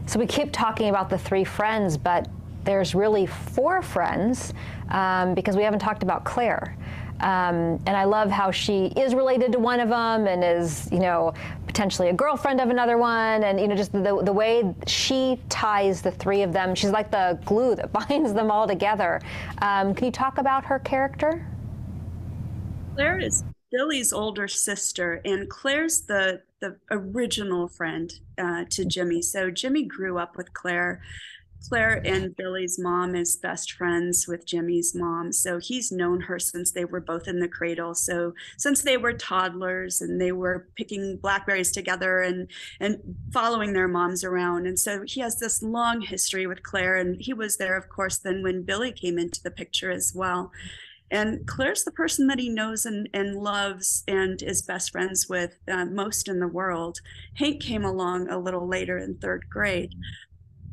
So 0.06 0.20
we 0.20 0.28
keep 0.28 0.52
talking 0.52 0.90
about 0.90 1.10
the 1.10 1.18
three 1.18 1.44
friends, 1.44 1.98
but 1.98 2.28
there's 2.64 2.96
really 2.96 3.26
four 3.26 3.82
friends 3.82 4.54
um, 4.90 5.34
because 5.34 5.56
we 5.56 5.64
haven't 5.64 5.80
talked 5.80 6.04
about 6.04 6.24
Claire. 6.24 6.78
Um, 7.22 7.80
and 7.86 7.90
I 7.90 8.06
love 8.06 8.32
how 8.32 8.50
she 8.50 8.88
is 8.98 9.14
related 9.14 9.52
to 9.52 9.60
one 9.60 9.80
of 9.80 9.90
them 9.90 10.26
and 10.26 10.44
is, 10.44 10.92
you 10.92 11.00
know, 11.00 11.34
potentially 11.68 12.10
a 12.10 12.14
girlfriend 12.14 12.60
of 12.60 12.70
another 12.70 12.98
one. 12.98 13.44
And, 13.44 13.60
you 13.60 13.68
know, 13.68 13.76
just 13.76 13.92
the, 13.92 14.22
the 14.24 14.34
way 14.34 14.74
she 14.88 15.40
ties 15.48 16.02
the 16.02 16.12
three 16.12 16.42
of 16.42 16.52
them, 16.52 16.74
she's 16.74 16.90
like 16.90 17.12
the 17.12 17.40
glue 17.46 17.76
that 17.76 17.92
binds 18.10 18.34
them 18.34 18.50
all 18.50 18.68
together. 18.68 19.22
Um, 19.62 19.94
can 19.94 20.06
you 20.06 20.12
talk 20.12 20.40
about 20.40 20.66
her 20.66 20.80
character? 20.80 21.46
Claire 22.96 23.20
is 23.20 23.44
Billy's 23.72 24.12
older 24.12 24.48
sister, 24.48 25.22
and 25.24 25.50
Claire's 25.50 26.02
the 26.02 26.42
the 26.60 26.78
original 26.92 27.68
friend 27.68 28.14
uh, 28.38 28.66
to 28.70 28.86
Jimmy. 28.86 29.22
So 29.22 29.50
Jimmy 29.50 29.84
grew 29.84 30.20
up 30.20 30.38
with 30.38 30.54
Claire. 30.54 31.02
Claire 31.68 32.02
and 32.06 32.36
Billy's 32.36 32.80
mom 32.80 33.16
is 33.16 33.38
best 33.38 33.74
friends 33.74 34.28
with 34.28 34.46
Jimmy's 34.46 34.94
mom. 34.96 35.32
So 35.32 35.60
he's 35.60 35.92
known 35.92 36.22
her 36.22 36.40
since 36.40 36.72
they 36.72 36.86
were 36.86 37.00
both 37.00 37.28
in 37.28 37.40
the 37.40 37.48
cradle. 37.48 37.96
So 37.96 38.34
since 38.58 38.82
they 38.82 38.98
were 38.98 39.14
toddlers 39.14 40.02
and 40.02 40.20
they 40.20 40.32
were 40.32 40.68
picking 40.76 41.18
blackberries 41.18 41.72
together 41.72 42.20
and 42.22 42.50
and 42.80 42.98
following 43.32 43.74
their 43.74 43.88
moms 43.88 44.24
around. 44.24 44.66
And 44.66 44.80
so 44.80 45.04
he 45.06 45.22
has 45.22 45.40
this 45.40 45.62
long 45.62 46.02
history 46.02 46.48
with 46.48 46.64
Claire. 46.64 46.98
And 46.98 47.22
he 47.22 47.34
was 47.34 47.58
there, 47.58 47.78
of 47.78 47.90
course, 47.90 48.18
then 48.18 48.44
when 48.44 48.64
Billy 48.64 48.92
came 48.92 49.18
into 49.18 49.42
the 49.42 49.52
picture 49.52 49.92
as 49.92 50.14
well. 50.16 50.52
And 51.12 51.46
Claire's 51.46 51.84
the 51.84 51.92
person 51.92 52.28
that 52.28 52.40
he 52.40 52.48
knows 52.48 52.86
and, 52.86 53.10
and 53.14 53.36
loves 53.36 54.04
and 54.08 54.42
is 54.42 54.62
best 54.62 54.92
friends 54.92 55.28
with 55.28 55.58
uh, 55.70 55.84
most 55.86 56.30
in 56.30 56.40
the 56.40 56.48
world. 56.48 57.02
Hank 57.36 57.62
came 57.62 57.84
along 57.84 58.30
a 58.30 58.40
little 58.40 58.66
later 58.66 58.98
in 58.98 59.18
third 59.18 59.46
grade, 59.50 59.94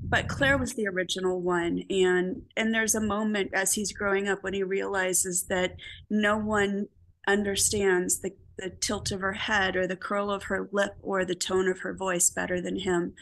but 0.09 0.29
Claire 0.29 0.59
was 0.59 0.75
the 0.75 0.87
original 0.87 1.41
one. 1.41 1.83
And 1.91 2.43
and 2.57 2.75
there's 2.75 2.95
a 2.95 3.01
moment 3.01 3.51
as 3.55 3.75
he's 3.75 3.93
growing 3.93 4.29
up 4.29 4.43
when 4.43 4.55
he 4.55 4.63
realizes 4.63 5.47
that 5.49 5.77
no 6.11 6.37
one 6.37 6.89
understands 7.27 8.21
the, 8.21 8.33
the 8.57 8.71
tilt 8.71 9.13
of 9.13 9.21
her 9.21 9.35
head 9.35 9.77
or 9.77 9.87
the 9.87 9.97
curl 9.97 10.31
of 10.31 10.45
her 10.45 10.69
lip 10.73 10.97
or 11.03 11.25
the 11.25 11.35
tone 11.35 11.69
of 11.69 11.81
her 11.81 11.93
voice 11.93 12.31
better 12.31 12.59
than 12.59 12.79
him 12.79 13.13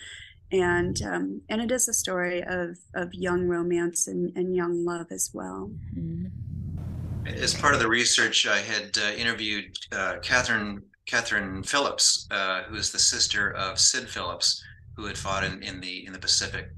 and 0.52 1.02
um, 1.02 1.40
and 1.48 1.60
it 1.60 1.72
is 1.72 1.88
a 1.88 1.92
story 1.92 2.40
of 2.40 2.78
of 2.94 3.12
young 3.12 3.48
romance 3.48 4.06
and, 4.06 4.36
and 4.36 4.54
young 4.54 4.84
love 4.84 5.08
as 5.10 5.30
well. 5.34 5.72
Mm-hmm 5.98 6.26
as 7.26 7.54
part 7.54 7.74
of 7.74 7.80
the 7.80 7.88
research, 7.88 8.46
I 8.46 8.58
had 8.58 8.98
uh, 8.98 9.12
interviewed 9.16 9.76
uh, 9.92 10.16
Catherine 10.22 10.82
Catherine 11.06 11.62
Phillips, 11.62 12.26
uh, 12.30 12.62
who 12.64 12.74
is 12.76 12.90
the 12.90 12.98
sister 12.98 13.52
of 13.52 13.78
Sid 13.78 14.08
Phillips, 14.08 14.62
who 14.96 15.06
had 15.06 15.18
fought 15.18 15.44
in, 15.44 15.62
in 15.62 15.80
the 15.80 16.06
in 16.06 16.12
the 16.12 16.18
Pacific, 16.18 16.70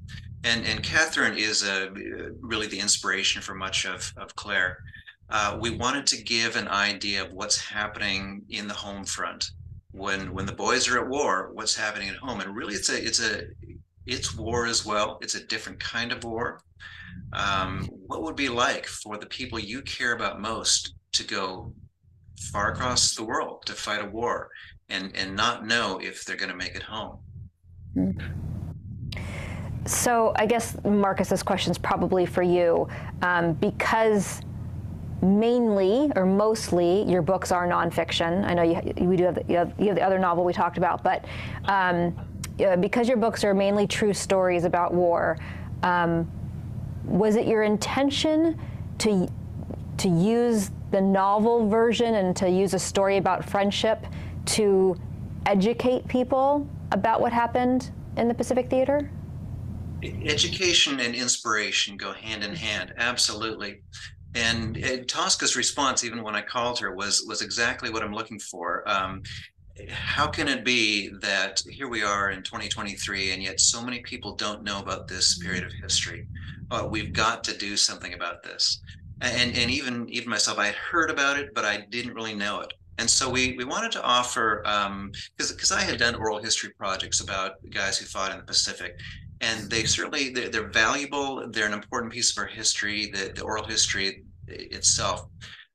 and 0.44 0.64
and 0.66 0.82
Catherine 0.82 1.36
is 1.36 1.62
a, 1.62 1.90
really 2.40 2.66
the 2.66 2.78
inspiration 2.78 3.42
for 3.42 3.54
much 3.54 3.86
of 3.86 4.12
of 4.16 4.34
Claire. 4.36 4.78
Uh, 5.30 5.58
we 5.60 5.70
wanted 5.70 6.06
to 6.06 6.22
give 6.22 6.56
an 6.56 6.68
idea 6.68 7.22
of 7.22 7.32
what's 7.32 7.60
happening 7.60 8.42
in 8.48 8.66
the 8.66 8.74
home 8.74 9.04
front 9.04 9.50
when 9.92 10.32
when 10.32 10.46
the 10.46 10.52
boys 10.52 10.88
are 10.88 10.98
at 10.98 11.08
war. 11.08 11.50
What's 11.52 11.76
happening 11.76 12.08
at 12.08 12.16
home, 12.16 12.40
and 12.40 12.54
really, 12.54 12.74
it's 12.74 12.88
a 12.88 13.04
it's 13.04 13.20
a 13.20 13.42
it's 14.06 14.34
war 14.34 14.66
as 14.66 14.86
well. 14.86 15.18
It's 15.20 15.34
a 15.34 15.46
different 15.46 15.80
kind 15.80 16.12
of 16.12 16.24
war 16.24 16.60
um, 17.32 17.88
what 18.06 18.22
would 18.22 18.36
be 18.36 18.48
like 18.48 18.86
for 18.86 19.18
the 19.18 19.26
people 19.26 19.58
you 19.58 19.82
care 19.82 20.12
about 20.12 20.40
most 20.40 20.94
to 21.12 21.24
go 21.24 21.72
far 22.52 22.72
across 22.72 23.14
the 23.14 23.24
world 23.24 23.62
to 23.66 23.72
fight 23.72 24.02
a 24.02 24.06
war 24.06 24.50
and 24.88 25.14
and 25.16 25.34
not 25.34 25.66
know 25.66 25.98
if 26.00 26.24
they're 26.24 26.36
going 26.36 26.50
to 26.50 26.56
make 26.56 26.74
it 26.76 26.82
home 26.82 27.18
so 29.86 30.32
i 30.36 30.46
guess 30.46 30.76
marcus 30.84 31.28
this 31.28 31.42
question 31.42 31.70
is 31.70 31.78
probably 31.78 32.26
for 32.26 32.42
you. 32.42 32.86
Um, 33.22 33.54
because 33.54 34.42
mainly 35.22 36.12
or 36.14 36.24
mostly 36.24 37.02
your 37.10 37.22
books 37.22 37.50
are 37.50 37.66
nonfiction 37.66 38.44
i 38.44 38.54
know 38.54 38.62
you, 38.62 38.80
we 39.04 39.16
do 39.16 39.24
have 39.24 39.34
the, 39.34 39.44
you 39.48 39.56
have, 39.56 39.74
you 39.78 39.86
have 39.86 39.96
the 39.96 40.02
other 40.02 40.18
novel 40.18 40.44
we 40.44 40.52
talked 40.52 40.78
about 40.78 41.02
but 41.02 41.24
um, 41.64 42.14
because 42.80 43.08
your 43.08 43.16
books 43.16 43.42
are 43.42 43.54
mainly 43.54 43.86
true 43.86 44.14
stories 44.14 44.64
about 44.64 44.94
war 44.94 45.36
um, 45.82 46.30
was 47.04 47.36
it 47.36 47.46
your 47.46 47.62
intention 47.62 48.58
to 48.98 49.28
to 49.96 50.08
use 50.08 50.70
the 50.90 51.00
novel 51.00 51.68
version 51.68 52.14
and 52.14 52.36
to 52.36 52.48
use 52.48 52.74
a 52.74 52.78
story 52.78 53.16
about 53.16 53.44
friendship 53.44 54.06
to 54.44 54.96
educate 55.46 56.06
people 56.06 56.66
about 56.92 57.20
what 57.20 57.32
happened 57.32 57.90
in 58.16 58.28
the 58.28 58.34
Pacific 58.34 58.68
Theater? 58.70 59.10
Education 60.02 61.00
and 61.00 61.14
inspiration 61.14 61.96
go 61.96 62.12
hand 62.12 62.44
in 62.44 62.54
hand, 62.54 62.94
absolutely. 62.98 63.82
And, 64.34 64.76
and 64.76 65.08
Tosca's 65.08 65.56
response, 65.56 66.04
even 66.04 66.22
when 66.22 66.36
I 66.36 66.42
called 66.42 66.78
her, 66.78 66.94
was 66.94 67.24
was 67.26 67.42
exactly 67.42 67.90
what 67.90 68.02
I'm 68.02 68.12
looking 68.12 68.38
for. 68.38 68.88
Um, 68.88 69.22
how 69.90 70.26
can 70.26 70.48
it 70.48 70.64
be 70.64 71.08
that 71.20 71.62
here 71.70 71.88
we 71.88 72.02
are 72.02 72.30
in 72.30 72.42
2023 72.42 73.30
and 73.30 73.40
yet 73.40 73.60
so 73.60 73.80
many 73.80 74.00
people 74.00 74.34
don't 74.34 74.64
know 74.64 74.80
about 74.80 75.06
this 75.06 75.38
period 75.38 75.64
of 75.64 75.72
history 75.72 76.26
oh, 76.70 76.86
we've 76.86 77.12
got 77.12 77.44
to 77.44 77.56
do 77.56 77.76
something 77.76 78.14
about 78.14 78.42
this. 78.42 78.80
And 79.20 79.56
and 79.56 79.70
even 79.70 80.08
even 80.10 80.30
myself, 80.30 80.58
I 80.58 80.66
had 80.66 80.74
heard 80.76 81.10
about 81.10 81.38
it, 81.38 81.54
but 81.54 81.64
I 81.64 81.86
didn't 81.90 82.14
really 82.14 82.34
know 82.34 82.60
it. 82.60 82.72
And 82.98 83.08
so 83.08 83.30
we 83.30 83.54
we 83.56 83.64
wanted 83.64 83.92
to 83.92 84.02
offer 84.02 84.60
because 84.64 84.86
um, 84.86 85.12
because 85.36 85.72
I 85.72 85.80
had 85.82 85.98
done 85.98 86.16
oral 86.16 86.42
history 86.42 86.70
projects 86.78 87.20
about 87.20 87.52
guys 87.70 87.96
who 87.96 88.06
fought 88.06 88.32
in 88.32 88.38
the 88.38 88.44
Pacific, 88.44 88.98
and 89.40 89.70
they 89.70 89.84
certainly 89.84 90.30
they're, 90.30 90.48
they're 90.48 90.68
valuable. 90.70 91.48
They're 91.50 91.66
an 91.66 91.72
important 91.72 92.12
piece 92.12 92.36
of 92.36 92.42
our 92.42 92.48
history, 92.48 93.10
the, 93.12 93.32
the 93.34 93.42
oral 93.42 93.64
history 93.64 94.24
itself. 94.48 95.26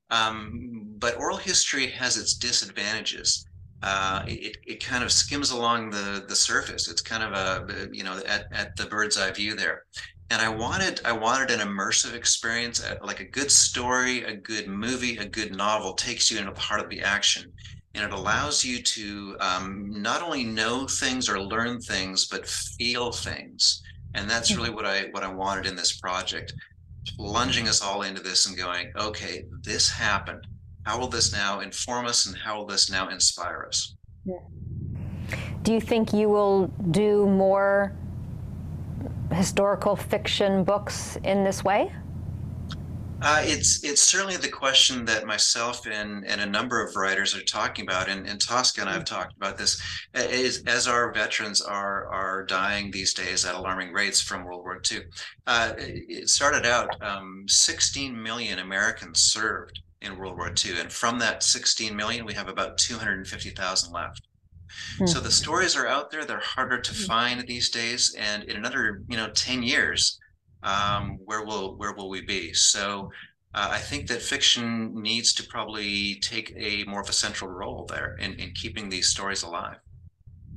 Um, 0.10 0.86
but 1.00 1.18
oral 1.18 1.38
history 1.38 1.88
has 1.88 2.18
its 2.18 2.36
disadvantages. 2.36 3.46
Uh, 3.82 4.24
it, 4.28 4.58
it 4.66 4.84
kind 4.84 5.04
of 5.04 5.12
skims 5.12 5.52
along 5.52 5.92
the 5.92 6.26
the 6.28 6.36
surface. 6.36 6.90
It's 6.90 7.02
kind 7.02 7.24
of 7.24 7.32
a 7.34 7.88
you 7.92 8.04
know 8.04 8.22
at, 8.28 8.48
at 8.52 8.76
the 8.76 8.86
bird's 8.86 9.18
eye 9.18 9.32
view 9.32 9.56
there 9.56 9.86
and 10.34 10.42
I 10.42 10.50
wanted 10.50 11.00
I 11.06 11.12
wanted 11.12 11.52
an 11.52 11.60
immersive 11.60 12.16
experience, 12.16 12.84
uh, 12.84 12.96
like 13.04 13.20
a 13.20 13.24
good 13.24 13.52
story, 13.52 14.24
a 14.24 14.36
good 14.36 14.68
movie, 14.68 15.18
a 15.18 15.26
good 15.26 15.56
novel 15.56 15.94
takes 15.94 16.32
you 16.32 16.40
into 16.40 16.52
the 16.52 16.60
heart 16.60 16.82
of 16.82 16.90
the 16.90 17.02
action, 17.02 17.54
and 17.94 18.04
it 18.04 18.12
allows 18.12 18.66
you 18.66 18.82
to 18.82 19.38
um, 19.40 19.94
not 20.02 20.24
only 20.24 20.44
know 20.44 20.88
things 20.88 21.30
or 21.30 21.40
learn 21.40 21.80
things, 21.80 22.26
but 22.26 22.48
feel 22.48 23.12
things. 23.12 23.84
And 24.16 24.28
that's 24.28 24.56
really 24.56 24.72
what 24.72 24.88
I 24.88 25.10
what 25.12 25.24
I 25.24 25.32
wanted 25.32 25.68
in 25.68 25.76
this 25.76 26.00
project, 26.00 26.52
plunging 27.16 27.68
us 27.68 27.84
all 27.84 28.02
into 28.02 28.24
this 28.24 28.48
and 28.48 28.58
going, 28.58 28.92
okay, 28.96 29.46
this 29.62 29.88
happened. 29.88 30.48
How 30.88 30.98
will 31.00 31.10
this 31.10 31.32
now 31.32 31.60
inform 31.60 32.08
us, 32.08 32.26
and 32.26 32.36
how 32.36 32.58
will 32.58 32.66
this 32.66 32.90
now 32.90 33.10
inspire 33.10 33.66
us? 33.68 33.96
Yeah. 34.26 34.40
Do 35.62 35.74
you 35.74 35.80
think 35.80 36.12
you 36.12 36.28
will 36.28 36.68
do 36.90 37.28
more 37.28 37.96
historical 39.34 39.96
fiction 39.96 40.64
books 40.64 41.18
in 41.24 41.44
this 41.44 41.64
way? 41.64 41.92
Uh, 43.26 43.42
it's 43.46 43.82
it's 43.86 44.02
certainly 44.02 44.36
the 44.36 44.50
question 44.50 45.06
that 45.06 45.26
myself 45.26 45.88
and, 45.88 46.26
and 46.28 46.42
a 46.42 46.46
number 46.46 46.86
of 46.86 46.94
writers 46.98 47.34
are 47.34 47.44
talking 47.44 47.86
about, 47.86 48.10
and, 48.10 48.28
and 48.28 48.46
Tosca 48.46 48.82
and 48.82 48.90
I 48.90 48.94
have 48.94 49.06
talked 49.06 49.34
about 49.38 49.58
this. 49.58 49.82
Is, 50.14 50.62
as 50.68 50.90
our 50.90 51.14
veterans 51.14 51.62
are 51.62 52.08
are 52.08 52.44
dying 52.44 52.92
these 52.92 53.14
days 53.14 53.46
at 53.46 53.56
alarming 53.56 53.94
rates 53.94 54.20
from 54.20 54.44
World 54.44 54.64
War 54.64 54.82
II. 54.92 55.04
Uh, 55.48 55.72
it 55.78 56.30
started 56.30 56.66
out 56.66 57.02
um, 57.02 57.46
16 57.48 58.22
million 58.22 58.60
Americans 58.60 59.22
served 59.22 59.80
in 60.02 60.18
World 60.18 60.36
War 60.36 60.54
II, 60.66 60.82
and 60.82 60.92
from 60.92 61.18
that 61.20 61.44
16 61.44 61.96
million, 61.96 62.26
we 62.26 62.34
have 62.34 62.50
about 62.50 62.78
250,000 62.78 63.94
left. 63.94 64.22
Hmm. 64.98 65.06
So 65.06 65.20
the 65.20 65.32
stories 65.32 65.76
are 65.76 65.88
out 65.88 66.12
there. 66.12 66.26
They're 66.26 66.40
harder 66.40 66.80
to 66.80 66.92
hmm. 66.92 67.04
find 67.04 67.48
these 67.48 67.70
days. 67.70 68.16
And 68.18 68.44
in 68.44 68.58
another, 68.58 69.04
you 69.08 69.18
know, 69.18 69.30
10 69.30 69.64
years, 69.64 70.20
um, 70.64 71.20
where 71.26 71.44
will 71.44 71.76
where 71.78 71.94
will 71.94 72.10
we 72.10 72.22
be? 72.22 72.54
So 72.54 73.12
uh, 73.54 73.70
I 73.72 73.80
think 73.80 74.08
that 74.08 74.22
fiction 74.22 74.94
needs 75.02 75.34
to 75.34 75.44
probably 75.44 76.16
take 76.16 76.54
a 76.56 76.84
more 76.86 77.02
of 77.02 77.10
a 77.10 77.14
central 77.14 77.52
role 77.52 77.86
there 77.86 78.16
in, 78.16 78.34
in 78.36 78.52
keeping 78.52 78.90
these 78.90 79.10
stories 79.10 79.44
alive. 79.44 79.78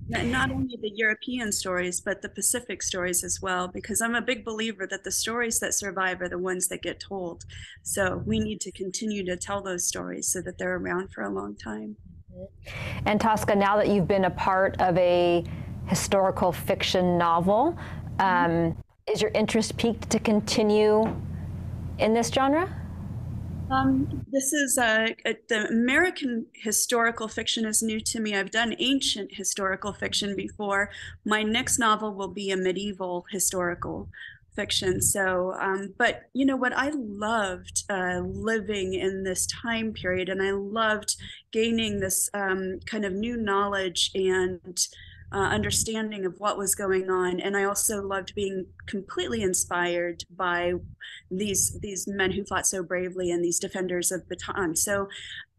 Not 0.09 0.53
only 0.53 0.79
the 0.81 0.93
European 0.95 1.51
stories, 1.51 2.01
but 2.01 2.23
the 2.23 2.29
Pacific 2.29 2.81
stories 2.81 3.25
as 3.25 3.43
well, 3.43 3.67
because 3.67 4.01
I'm 4.01 4.15
a 4.15 4.23
big 4.23 4.45
believer 4.45 4.87
that 4.87 5.03
the 5.03 5.11
stories 5.11 5.59
that 5.59 5.75
survive 5.75 6.21
are 6.21 6.29
the 6.29 6.39
ones 6.39 6.69
that 6.69 6.83
get 6.83 7.01
told. 7.01 7.45
So 7.83 8.23
we 8.25 8.39
need 8.39 8.61
to 8.61 8.71
continue 8.71 9.25
to 9.27 9.37
tell 9.37 9.63
those 9.63 9.85
stories 9.85 10.29
so 10.29 10.41
that 10.43 10.59
they're 10.59 10.77
around 10.77 11.13
for 11.13 11.23
a 11.23 11.31
long 11.31 11.57
time. 11.57 11.97
And 13.05 13.21
Tosca, 13.21 13.55
now 13.55 13.77
that 13.77 13.89
you've 13.89 14.09
been 14.09 14.25
a 14.25 14.31
part 14.31 14.81
of 14.81 14.97
a 14.99 15.45
historical 15.87 16.53
fiction 16.53 17.17
novel, 17.17 17.77
um, 18.19 18.77
is 19.11 19.23
your 19.23 19.31
interest 19.33 19.77
piqued 19.77 20.11
to 20.11 20.19
continue 20.19 21.15
in 21.99 22.15
this 22.15 22.29
genre? 22.29 22.69
Um, 23.71 24.25
this 24.31 24.53
is 24.53 24.79
uh, 24.79 25.09
the 25.49 25.67
American 25.69 26.47
historical 26.55 27.27
fiction 27.27 27.65
is 27.65 27.83
new 27.83 28.01
to 28.01 28.21
me. 28.21 28.37
I've 28.37 28.53
done 28.53 28.77
ancient 28.79 29.35
historical 29.35 29.93
fiction 29.93 30.37
before. 30.37 30.91
My 31.25 31.43
next 31.43 31.79
novel 31.79 32.15
will 32.15 32.29
be 32.29 32.51
a 32.53 32.57
medieval 32.57 33.27
historical 33.31 34.09
fiction. 34.57 35.01
So, 35.01 35.55
um, 35.61 35.95
but 35.99 36.23
you 36.33 36.45
know 36.45 36.57
what? 36.57 36.73
I 36.73 36.91
loved 36.95 37.85
uh, 37.89 38.21
living 38.25 38.95
in 38.95 39.23
this 39.23 39.47
time 39.47 39.93
period, 39.93 40.29
and 40.29 40.43
I 40.43 40.51
loved 40.51 41.15
gaining 41.53 42.01
this 42.01 42.29
um, 42.35 42.81
kind 42.87 43.05
of 43.05 43.13
new 43.13 43.37
knowledge 43.37 44.11
and 44.15 44.79
uh, 45.33 45.39
understanding 45.39 46.25
of 46.25 46.35
what 46.39 46.57
was 46.57 46.77
going 46.77 47.11
on 47.11 47.41
and 47.41 47.57
i 47.57 47.65
also 47.65 48.01
loved 48.01 48.33
being 48.37 48.65
completely 48.87 49.43
inspired 49.43 50.23
by 50.37 50.73
these 51.31 51.79
these 51.81 52.07
men 52.07 52.31
who 52.31 52.45
fought 52.45 52.67
so 52.67 52.83
bravely 52.83 53.31
and 53.31 53.45
these 53.45 53.59
defenders 53.59 54.13
of 54.13 54.23
Bataan 54.29 54.79
so 54.79 55.09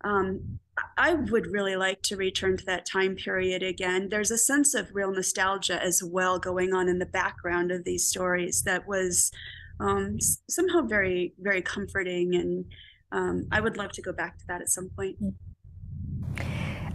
um, 0.03 0.59
i 0.97 1.13
would 1.13 1.47
really 1.47 1.75
like 1.75 2.01
to 2.01 2.15
return 2.15 2.57
to 2.57 2.65
that 2.65 2.85
time 2.85 3.15
period 3.15 3.63
again 3.63 4.09
there's 4.09 4.31
a 4.31 4.37
sense 4.37 4.73
of 4.73 4.93
real 4.93 5.11
nostalgia 5.11 5.81
as 5.83 6.03
well 6.03 6.39
going 6.39 6.73
on 6.73 6.87
in 6.87 6.99
the 6.99 7.05
background 7.05 7.71
of 7.71 7.83
these 7.83 8.07
stories 8.07 8.63
that 8.63 8.87
was 8.87 9.31
um, 9.79 10.17
somehow 10.49 10.81
very 10.81 11.33
very 11.39 11.61
comforting 11.61 12.35
and 12.35 12.65
um, 13.11 13.47
i 13.51 13.59
would 13.59 13.77
love 13.77 13.91
to 13.91 14.01
go 14.01 14.13
back 14.13 14.37
to 14.37 14.45
that 14.47 14.61
at 14.61 14.69
some 14.69 14.89
point 14.95 15.21
mm. 15.21 15.33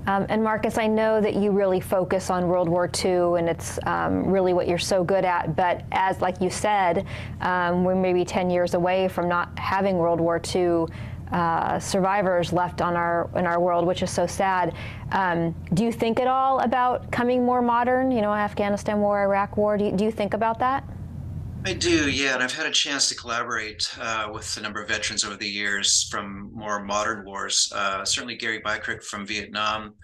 Um, 0.06 0.26
and 0.28 0.42
Marcus, 0.42 0.78
I 0.78 0.88
know 0.88 1.20
that 1.20 1.36
you 1.36 1.52
really 1.52 1.80
focus 1.80 2.28
on 2.28 2.48
World 2.48 2.68
War 2.68 2.90
II, 3.04 3.38
and 3.38 3.48
it's 3.48 3.78
um, 3.86 4.26
really 4.26 4.52
what 4.52 4.66
you're 4.66 4.78
so 4.78 5.04
good 5.04 5.24
at. 5.24 5.54
But 5.54 5.84
as, 5.92 6.20
like 6.20 6.40
you 6.40 6.50
said, 6.50 7.06
um, 7.40 7.84
we're 7.84 7.94
maybe 7.94 8.24
10 8.24 8.50
years 8.50 8.74
away 8.74 9.06
from 9.08 9.28
not 9.28 9.56
having 9.58 9.96
World 9.96 10.20
War 10.20 10.40
II 10.54 10.86
uh, 11.32 11.78
survivors 11.78 12.52
left 12.52 12.80
on 12.80 12.94
our 12.94 13.30
in 13.36 13.46
our 13.46 13.60
world, 13.60 13.86
which 13.86 14.02
is 14.02 14.10
so 14.10 14.26
sad. 14.26 14.74
Um, 15.12 15.54
do 15.74 15.84
you 15.84 15.92
think 15.92 16.20
at 16.20 16.26
all 16.26 16.60
about 16.60 17.10
coming 17.10 17.44
more 17.44 17.62
modern? 17.62 18.10
You 18.10 18.22
know, 18.22 18.32
Afghanistan 18.32 19.00
war, 19.00 19.22
Iraq 19.22 19.56
war. 19.56 19.78
Do 19.78 19.84
you, 19.84 19.92
do 19.92 20.04
you 20.04 20.10
think 20.10 20.34
about 20.34 20.58
that? 20.58 20.84
I 21.64 21.74
do, 21.74 22.10
yeah, 22.10 22.34
and 22.34 22.42
I've 22.42 22.52
had 22.52 22.66
a 22.66 22.72
chance 22.72 23.08
to 23.08 23.14
collaborate 23.14 23.88
uh, 24.00 24.28
with 24.32 24.56
a 24.56 24.60
number 24.60 24.82
of 24.82 24.88
veterans 24.88 25.24
over 25.24 25.36
the 25.36 25.46
years 25.46 26.08
from 26.10 26.50
more 26.52 26.82
modern 26.82 27.24
wars. 27.24 27.72
Uh, 27.72 28.04
certainly, 28.04 28.34
Gary 28.34 28.60
Beikirch 28.60 29.04
from 29.04 29.24
Vietnam 29.24 29.94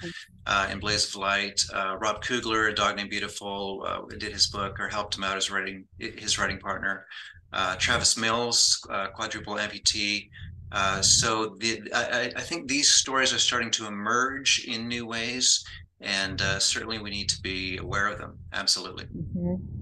uh, 0.47 0.69
in 0.71 0.79
Blaze 0.79 1.09
of 1.09 1.17
Light. 1.17 1.61
Uh, 1.75 1.97
Rob 1.99 2.23
Kugler, 2.23 2.69
A 2.69 2.75
Dog 2.75 2.95
Named 2.97 3.11
Beautiful, 3.11 3.85
uh, 3.85 4.03
did 4.17 4.33
his 4.33 4.47
book 4.47 4.79
or 4.79 4.87
helped 4.87 5.17
him 5.17 5.25
out 5.25 5.37
as 5.37 5.51
writing 5.51 5.85
his 5.99 6.39
writing 6.39 6.61
partner. 6.61 7.07
Travis 7.79 8.17
Mills, 8.17 8.87
quadruple 9.15 9.57
amputee. 9.57 10.31
So 11.03 11.57
the, 11.59 11.83
I, 11.95 12.33
I, 12.37 12.41
think 12.41 12.69
these 12.69 12.91
stories 12.91 13.33
are 13.33 13.39
starting 13.39 13.71
to 13.73 13.87
emerge 13.87 14.65
in 14.67 14.89
new 14.89 15.07
ways, 15.07 15.65
and 16.01 16.41
certainly 16.59 16.99
we 16.99 17.11
need 17.11 17.29
to 17.31 17.41
be 17.43 17.79
aware 17.79 18.09
of 18.09 18.19
them. 18.19 18.39
Absolutely. 18.53 19.05
Mm-hmm. 19.05 19.79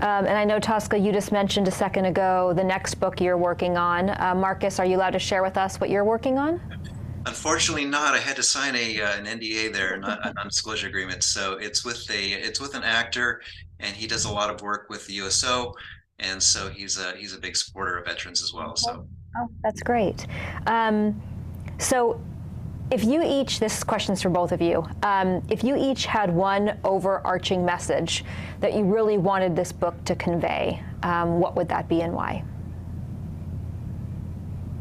Um, 0.00 0.26
and 0.26 0.36
I 0.36 0.44
know, 0.44 0.60
Tosca, 0.60 0.96
you 0.96 1.12
just 1.12 1.32
mentioned 1.32 1.66
a 1.68 1.72
second 1.72 2.04
ago 2.04 2.52
the 2.54 2.64
next 2.64 2.96
book 2.96 3.20
you're 3.20 3.38
working 3.38 3.76
on. 3.76 4.10
Uh, 4.10 4.34
Marcus, 4.36 4.78
are 4.78 4.86
you 4.86 4.96
allowed 4.96 5.10
to 5.10 5.18
share 5.18 5.42
with 5.42 5.56
us 5.56 5.80
what 5.80 5.90
you're 5.90 6.04
working 6.04 6.38
on? 6.38 6.60
Unfortunately, 7.26 7.84
not. 7.84 8.14
I 8.14 8.18
had 8.18 8.36
to 8.36 8.42
sign 8.42 8.76
a 8.76 9.00
uh, 9.00 9.18
an 9.18 9.26
NDA 9.26 9.72
there, 9.72 9.96
not 9.98 10.24
a 10.24 10.32
non-disclosure 10.34 10.86
agreement. 10.86 11.24
So 11.24 11.54
it's 11.54 11.84
with 11.84 12.08
a 12.10 12.32
it's 12.32 12.60
with 12.60 12.74
an 12.74 12.84
actor, 12.84 13.42
and 13.80 13.94
he 13.94 14.06
does 14.06 14.24
a 14.24 14.32
lot 14.32 14.50
of 14.50 14.62
work 14.62 14.88
with 14.88 15.06
the 15.06 15.14
USO, 15.14 15.74
and 16.20 16.42
so 16.42 16.70
he's 16.70 16.98
a 16.98 17.16
he's 17.16 17.34
a 17.34 17.38
big 17.38 17.56
supporter 17.56 17.98
of 17.98 18.06
veterans 18.06 18.42
as 18.42 18.52
well. 18.54 18.76
So. 18.76 19.06
Oh, 19.36 19.48
that's 19.62 19.82
great. 19.82 20.26
Um, 20.66 21.20
so 21.78 22.20
if 22.90 23.04
you 23.04 23.22
each, 23.22 23.60
this 23.60 23.84
question's 23.84 24.22
for 24.22 24.30
both 24.30 24.52
of 24.52 24.62
you, 24.62 24.86
um, 25.02 25.42
if 25.50 25.62
you 25.62 25.76
each 25.76 26.06
had 26.06 26.34
one 26.34 26.78
overarching 26.84 27.64
message 27.64 28.24
that 28.60 28.74
you 28.74 28.84
really 28.84 29.18
wanted 29.18 29.54
this 29.54 29.72
book 29.72 30.02
to 30.04 30.16
convey, 30.16 30.82
um, 31.02 31.38
what 31.38 31.54
would 31.54 31.68
that 31.68 31.88
be 31.88 32.00
and 32.00 32.14
why? 32.14 32.42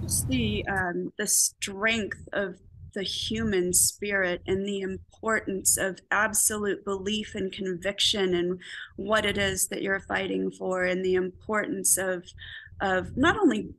Just 0.02 0.28
the 0.30 0.66
um, 0.68 1.12
the 1.18 1.28
strength 1.28 2.30
of 2.32 2.56
the 2.94 3.04
human 3.04 3.74
spirit 3.74 4.42
and 4.48 4.66
the 4.66 4.80
importance 4.80 5.78
of 5.78 6.00
absolute 6.10 6.86
belief 6.86 7.36
and 7.36 7.52
conviction 7.52 8.34
and 8.34 8.60
what 8.96 9.26
it 9.26 9.38
is 9.38 9.68
that 9.68 9.82
you're 9.82 10.00
fighting 10.00 10.50
for, 10.50 10.86
and 10.86 11.04
the 11.04 11.16
importance 11.16 11.98
of 11.98 12.24
of 12.80 13.18
not 13.18 13.38
only 13.38 13.72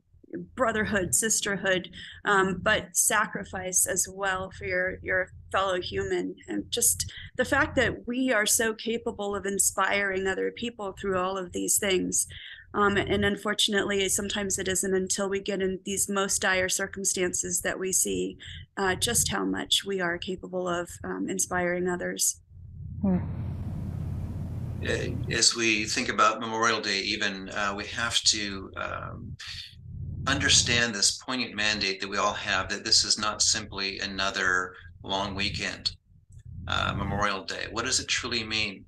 brotherhood, 0.54 1.14
sisterhood, 1.14 1.90
um, 2.24 2.60
but 2.62 2.96
sacrifice 2.96 3.86
as 3.86 4.06
well 4.12 4.50
for 4.50 4.64
your 4.64 4.98
your 5.02 5.30
fellow 5.50 5.80
human. 5.80 6.36
And 6.48 6.70
just 6.70 7.10
the 7.36 7.44
fact 7.44 7.76
that 7.76 8.06
we 8.06 8.32
are 8.32 8.46
so 8.46 8.74
capable 8.74 9.34
of 9.34 9.46
inspiring 9.46 10.26
other 10.26 10.50
people 10.50 10.94
through 11.00 11.18
all 11.18 11.38
of 11.38 11.52
these 11.52 11.78
things. 11.78 12.26
Um, 12.74 12.98
and 12.98 13.24
unfortunately, 13.24 14.06
sometimes 14.10 14.58
it 14.58 14.68
isn't 14.68 14.94
until 14.94 15.30
we 15.30 15.40
get 15.40 15.62
in 15.62 15.80
these 15.86 16.08
most 16.08 16.42
dire 16.42 16.68
circumstances 16.68 17.62
that 17.62 17.78
we 17.78 17.92
see 17.92 18.36
uh, 18.76 18.94
just 18.94 19.30
how 19.30 19.44
much 19.44 19.84
we 19.86 20.02
are 20.02 20.18
capable 20.18 20.68
of 20.68 20.90
um, 21.02 21.28
inspiring 21.30 21.88
others. 21.88 22.40
Hmm 23.00 23.18
as 25.30 25.54
we 25.54 25.84
think 25.84 26.08
about 26.08 26.40
Memorial 26.40 26.80
Day, 26.80 27.00
even 27.00 27.48
uh, 27.50 27.74
we 27.76 27.84
have 27.86 28.20
to 28.24 28.70
um, 28.76 29.36
understand 30.28 30.94
this 30.94 31.16
poignant 31.16 31.54
mandate 31.54 32.00
that 32.00 32.08
we 32.08 32.18
all 32.18 32.34
have 32.34 32.68
that 32.68 32.84
this 32.84 33.04
is 33.04 33.18
not 33.18 33.42
simply 33.42 33.98
another 34.00 34.74
long 35.02 35.34
weekend, 35.34 35.96
uh, 36.66 36.92
Memorial 36.96 37.42
Day. 37.44 37.66
What 37.70 37.86
does 37.86 37.98
it 37.98 38.08
truly 38.08 38.44
mean? 38.44 38.84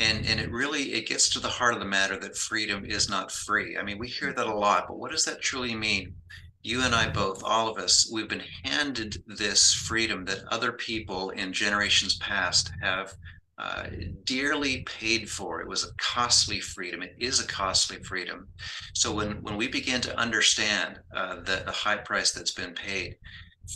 And, 0.00 0.24
and 0.26 0.40
it 0.40 0.50
really 0.50 0.94
it 0.94 1.06
gets 1.06 1.28
to 1.30 1.40
the 1.40 1.48
heart 1.48 1.74
of 1.74 1.80
the 1.80 1.86
matter 1.86 2.16
that 2.18 2.36
freedom 2.36 2.84
is 2.86 3.10
not 3.10 3.30
free. 3.30 3.76
I 3.76 3.82
mean, 3.82 3.98
we 3.98 4.08
hear 4.08 4.32
that 4.32 4.46
a 4.46 4.54
lot, 4.54 4.88
but 4.88 4.98
what 4.98 5.10
does 5.10 5.26
that 5.26 5.42
truly 5.42 5.74
mean? 5.74 6.14
You 6.62 6.82
and 6.82 6.94
I 6.94 7.08
both, 7.10 7.42
all 7.44 7.68
of 7.68 7.78
us, 7.78 8.10
we've 8.12 8.28
been 8.28 8.42
handed 8.64 9.22
this 9.26 9.72
freedom 9.72 10.24
that 10.26 10.44
other 10.50 10.72
people 10.72 11.30
in 11.30 11.52
generations 11.52 12.16
past 12.16 12.70
have 12.82 13.14
uh, 13.60 13.84
dearly 14.24 14.82
paid 15.00 15.28
for. 15.28 15.60
It 15.60 15.68
was 15.68 15.84
a 15.84 15.92
costly 15.98 16.60
freedom. 16.60 17.02
It 17.02 17.14
is 17.18 17.40
a 17.40 17.46
costly 17.46 17.98
freedom. 18.02 18.48
So 18.94 19.12
when 19.12 19.42
when 19.42 19.56
we 19.58 19.68
begin 19.68 20.00
to 20.02 20.18
understand 20.18 20.98
uh, 21.14 21.36
the, 21.46 21.62
the 21.66 21.72
high 21.72 21.98
price 21.98 22.32
that's 22.32 22.54
been 22.54 22.72
paid 22.72 23.16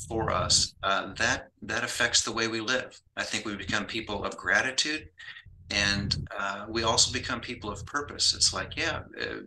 for 0.09 0.31
us, 0.31 0.75
uh, 0.83 1.13
that 1.19 1.49
that 1.63 1.85
affects 1.85 2.23
the 2.23 2.33
way 2.33 2.49
we 2.49 2.61
live. 2.61 2.99
I 3.17 3.25
think 3.25 3.45
we 3.45 3.57
become 3.57 3.85
people 3.85 4.25
of 4.25 4.37
gratitude, 4.37 5.05
and 5.71 6.17
uh, 6.39 6.65
we 6.69 6.85
also 6.85 7.13
become 7.13 7.41
people 7.41 7.71
of 7.71 7.85
purpose. 7.85 8.35
It's 8.35 8.55
like, 8.55 8.77
yeah. 8.77 9.01
Uh, 9.21 9.45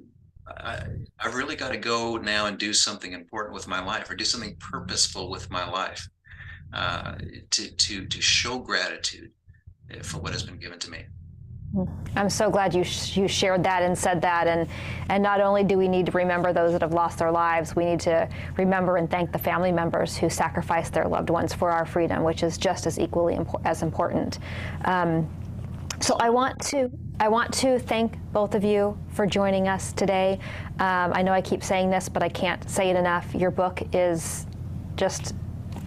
I, 0.49 0.83
I've 1.19 1.35
really 1.35 1.57
got 1.57 1.71
to 1.73 1.77
go 1.77 2.15
now 2.15 2.45
and 2.45 2.57
do 2.57 2.73
something 2.73 3.11
important 3.11 3.53
with 3.53 3.67
my 3.67 3.83
life, 3.83 4.09
or 4.09 4.15
do 4.15 4.23
something 4.23 4.55
purposeful 4.71 5.29
with 5.29 5.49
my 5.51 5.69
life, 5.69 6.07
to 7.51 7.75
to 7.75 8.05
to 8.05 8.21
show 8.21 8.59
gratitude 8.59 9.31
for 10.01 10.19
what 10.19 10.33
has 10.33 10.43
been 10.43 10.57
given 10.57 10.79
to 10.79 10.89
me. 10.89 11.05
I'm 12.15 12.29
so 12.29 12.49
glad 12.49 12.73
you 12.73 12.83
sh- 12.83 13.17
you 13.17 13.27
shared 13.27 13.63
that 13.63 13.83
and 13.83 13.97
said 13.97 14.21
that 14.21 14.47
and 14.47 14.67
and 15.09 15.21
not 15.21 15.41
only 15.41 15.63
do 15.63 15.77
we 15.77 15.87
need 15.87 16.05
to 16.07 16.11
remember 16.13 16.53
those 16.53 16.71
that 16.71 16.81
have 16.81 16.93
lost 16.93 17.19
their 17.19 17.31
lives, 17.31 17.75
we 17.75 17.85
need 17.85 17.99
to 18.01 18.27
remember 18.57 18.97
and 18.97 19.09
thank 19.09 19.31
the 19.31 19.37
family 19.37 19.71
members 19.71 20.17
who 20.17 20.29
sacrificed 20.29 20.93
their 20.93 21.07
loved 21.07 21.29
ones 21.29 21.53
for 21.53 21.69
our 21.69 21.85
freedom, 21.85 22.23
which 22.23 22.41
is 22.41 22.57
just 22.57 22.87
as 22.87 22.97
equally 22.97 23.35
impo- 23.35 23.61
as 23.65 23.83
important. 23.83 24.39
Um, 24.85 25.29
so 25.99 26.15
I 26.19 26.29
want 26.29 26.59
to 26.67 26.89
I 27.19 27.27
want 27.27 27.53
to 27.55 27.79
thank 27.79 28.17
both 28.31 28.55
of 28.55 28.63
you 28.63 28.97
for 29.09 29.25
joining 29.25 29.67
us 29.67 29.91
today. 29.91 30.39
Um, 30.79 31.11
I 31.13 31.21
know 31.21 31.33
I 31.33 31.41
keep 31.41 31.63
saying 31.63 31.89
this, 31.89 32.07
but 32.07 32.23
I 32.23 32.29
can't 32.29 32.67
say 32.69 32.89
it 32.89 32.95
enough. 32.95 33.33
Your 33.35 33.51
book 33.51 33.81
is 33.93 34.45
just 34.95 35.35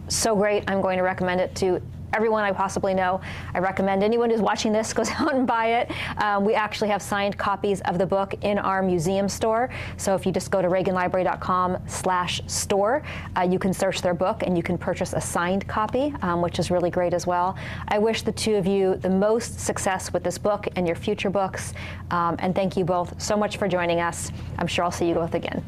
so 0.08 0.34
great. 0.36 0.64
I'm 0.68 0.80
going 0.80 0.98
to 0.98 1.04
recommend 1.04 1.40
it 1.40 1.54
to 1.56 1.80
everyone 2.12 2.44
I 2.44 2.52
possibly 2.52 2.94
know. 2.94 3.20
I 3.54 3.58
recommend 3.58 4.02
anyone 4.02 4.30
who's 4.30 4.40
watching 4.40 4.72
this 4.72 4.92
goes 5.00 5.10
out 5.10 5.34
and 5.34 5.46
buy 5.46 5.80
it. 5.80 5.90
Um, 6.22 6.44
we 6.44 6.54
actually 6.54 6.88
have 6.88 7.02
signed 7.02 7.36
copies 7.38 7.80
of 7.82 7.98
the 7.98 8.06
book 8.06 8.34
in 8.42 8.58
our 8.58 8.82
museum 8.82 9.28
store. 9.28 9.70
So 9.96 10.14
if 10.14 10.26
you 10.26 10.32
just 10.32 10.50
go 10.50 10.62
to 10.62 10.68
reaganlibrary.com 10.68 11.78
slash 11.86 12.40
store, 12.46 13.02
uh, 13.36 13.42
you 13.42 13.58
can 13.58 13.72
search 13.72 14.02
their 14.02 14.14
book 14.14 14.42
and 14.42 14.56
you 14.56 14.62
can 14.62 14.76
purchase 14.78 15.12
a 15.12 15.20
signed 15.20 15.66
copy, 15.68 16.14
um, 16.22 16.42
which 16.42 16.58
is 16.58 16.70
really 16.70 16.90
great 16.90 17.14
as 17.14 17.26
well. 17.26 17.56
I 17.88 17.98
wish 17.98 18.22
the 18.22 18.32
two 18.32 18.56
of 18.56 18.66
you 18.66 18.96
the 18.96 19.10
most 19.10 19.60
success 19.60 20.12
with 20.12 20.22
this 20.22 20.38
book 20.38 20.68
and 20.76 20.86
your 20.86 20.96
future 20.96 21.30
books. 21.30 21.74
Um, 22.10 22.36
and 22.38 22.54
thank 22.54 22.76
you 22.76 22.84
both 22.84 23.20
so 23.20 23.36
much 23.36 23.56
for 23.56 23.68
joining 23.68 24.00
us. 24.00 24.30
I'm 24.58 24.66
sure 24.66 24.84
I'll 24.84 24.90
see 24.90 25.08
you 25.08 25.14
both 25.14 25.34
again. 25.34 25.64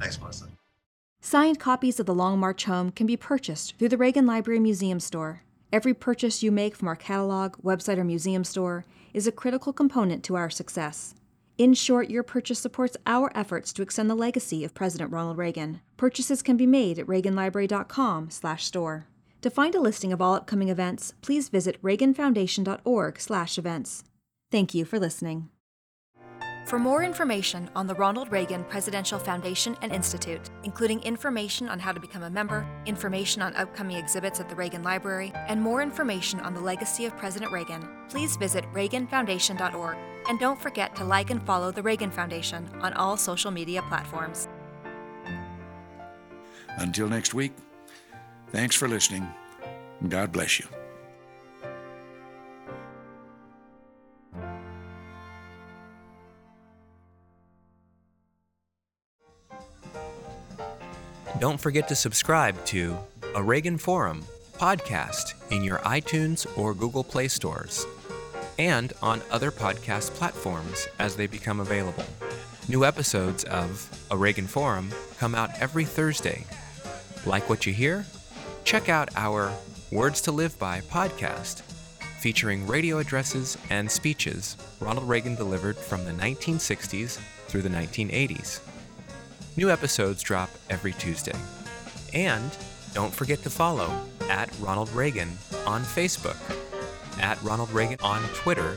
Thanks, 0.00 0.20
Melissa. 0.20 0.48
Signed 1.20 1.58
copies 1.58 1.98
of 1.98 2.04
The 2.04 2.14
Long 2.14 2.38
March 2.38 2.64
Home 2.64 2.90
can 2.90 3.06
be 3.06 3.16
purchased 3.16 3.78
through 3.78 3.88
the 3.88 3.96
Reagan 3.96 4.26
Library 4.26 4.60
Museum 4.60 5.00
Store. 5.00 5.43
Every 5.74 5.92
purchase 5.92 6.40
you 6.40 6.52
make 6.52 6.76
from 6.76 6.86
our 6.86 6.94
catalog, 6.94 7.56
website, 7.56 7.98
or 7.98 8.04
museum 8.04 8.44
store 8.44 8.84
is 9.12 9.26
a 9.26 9.32
critical 9.32 9.72
component 9.72 10.22
to 10.22 10.36
our 10.36 10.48
success. 10.48 11.16
In 11.58 11.74
short, 11.74 12.10
your 12.10 12.22
purchase 12.22 12.60
supports 12.60 12.96
our 13.06 13.32
efforts 13.34 13.72
to 13.72 13.82
extend 13.82 14.08
the 14.08 14.14
legacy 14.14 14.62
of 14.62 14.72
President 14.72 15.10
Ronald 15.10 15.36
Reagan. 15.36 15.80
Purchases 15.96 16.42
can 16.42 16.56
be 16.56 16.64
made 16.64 17.00
at 17.00 17.08
reaganlibrary.com/store. 17.08 19.08
To 19.40 19.50
find 19.50 19.74
a 19.74 19.80
listing 19.80 20.12
of 20.12 20.22
all 20.22 20.34
upcoming 20.34 20.68
events, 20.68 21.14
please 21.22 21.48
visit 21.48 21.82
reaganfoundation.org/events. 21.82 24.04
Thank 24.52 24.74
you 24.74 24.84
for 24.84 25.00
listening. 25.00 25.48
For 26.64 26.78
more 26.78 27.02
information 27.02 27.68
on 27.76 27.86
the 27.86 27.94
Ronald 27.94 28.32
Reagan 28.32 28.64
Presidential 28.64 29.18
Foundation 29.18 29.76
and 29.82 29.92
Institute, 29.92 30.48
including 30.62 31.02
information 31.02 31.68
on 31.68 31.78
how 31.78 31.92
to 31.92 32.00
become 32.00 32.22
a 32.22 32.30
member, 32.30 32.66
information 32.86 33.42
on 33.42 33.54
upcoming 33.54 33.98
exhibits 33.98 34.40
at 34.40 34.48
the 34.48 34.54
Reagan 34.54 34.82
Library, 34.82 35.30
and 35.46 35.60
more 35.60 35.82
information 35.82 36.40
on 36.40 36.54
the 36.54 36.60
legacy 36.60 37.04
of 37.04 37.14
President 37.18 37.52
Reagan, 37.52 37.86
please 38.08 38.36
visit 38.36 38.64
reaganfoundation.org. 38.72 39.96
And 40.26 40.40
don't 40.40 40.58
forget 40.58 40.96
to 40.96 41.04
like 41.04 41.28
and 41.28 41.44
follow 41.44 41.70
the 41.70 41.82
Reagan 41.82 42.10
Foundation 42.10 42.66
on 42.80 42.94
all 42.94 43.18
social 43.18 43.50
media 43.50 43.82
platforms. 43.82 44.48
Until 46.78 47.08
next 47.08 47.34
week, 47.34 47.52
thanks 48.52 48.74
for 48.74 48.88
listening. 48.88 49.28
God 50.08 50.32
bless 50.32 50.58
you. 50.58 50.66
Don't 61.44 61.60
forget 61.60 61.88
to 61.88 61.94
subscribe 61.94 62.64
to 62.64 62.96
A 63.34 63.42
Reagan 63.42 63.76
Forum 63.76 64.24
podcast 64.54 65.34
in 65.52 65.62
your 65.62 65.76
iTunes 65.80 66.46
or 66.56 66.72
Google 66.72 67.04
Play 67.04 67.28
stores 67.28 67.84
and 68.58 68.94
on 69.02 69.20
other 69.30 69.50
podcast 69.50 70.14
platforms 70.14 70.88
as 70.98 71.16
they 71.16 71.26
become 71.26 71.60
available. 71.60 72.06
New 72.66 72.86
episodes 72.86 73.44
of 73.44 74.06
A 74.10 74.16
Reagan 74.16 74.46
Forum 74.46 74.88
come 75.18 75.34
out 75.34 75.50
every 75.60 75.84
Thursday. 75.84 76.46
Like 77.26 77.50
what 77.50 77.66
you 77.66 77.74
hear? 77.74 78.06
Check 78.64 78.88
out 78.88 79.10
our 79.14 79.52
Words 79.92 80.22
to 80.22 80.32
Live 80.32 80.58
By 80.58 80.80
podcast, 80.80 81.60
featuring 82.20 82.66
radio 82.66 83.00
addresses 83.00 83.58
and 83.68 83.90
speeches 83.90 84.56
Ronald 84.80 85.06
Reagan 85.06 85.34
delivered 85.34 85.76
from 85.76 86.06
the 86.06 86.12
1960s 86.12 87.18
through 87.48 87.60
the 87.60 87.68
1980s. 87.68 88.60
New 89.56 89.70
episodes 89.70 90.22
drop 90.22 90.50
every 90.68 90.92
Tuesday. 90.94 91.36
And 92.12 92.50
don't 92.92 93.14
forget 93.14 93.40
to 93.44 93.50
follow 93.50 93.88
at 94.28 94.50
Ronald 94.58 94.90
Reagan 94.90 95.30
on 95.64 95.82
Facebook, 95.82 96.36
at 97.20 97.40
Ronald 97.40 97.70
Reagan 97.70 97.98
on 98.02 98.20
Twitter, 98.34 98.76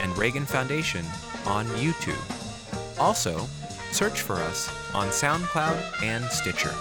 and 0.00 0.16
Reagan 0.16 0.46
Foundation 0.46 1.04
on 1.44 1.66
YouTube. 1.66 2.98
Also, 2.98 3.46
search 3.92 4.22
for 4.22 4.36
us 4.36 4.70
on 4.94 5.08
SoundCloud 5.08 6.02
and 6.02 6.24
Stitcher. 6.26 6.74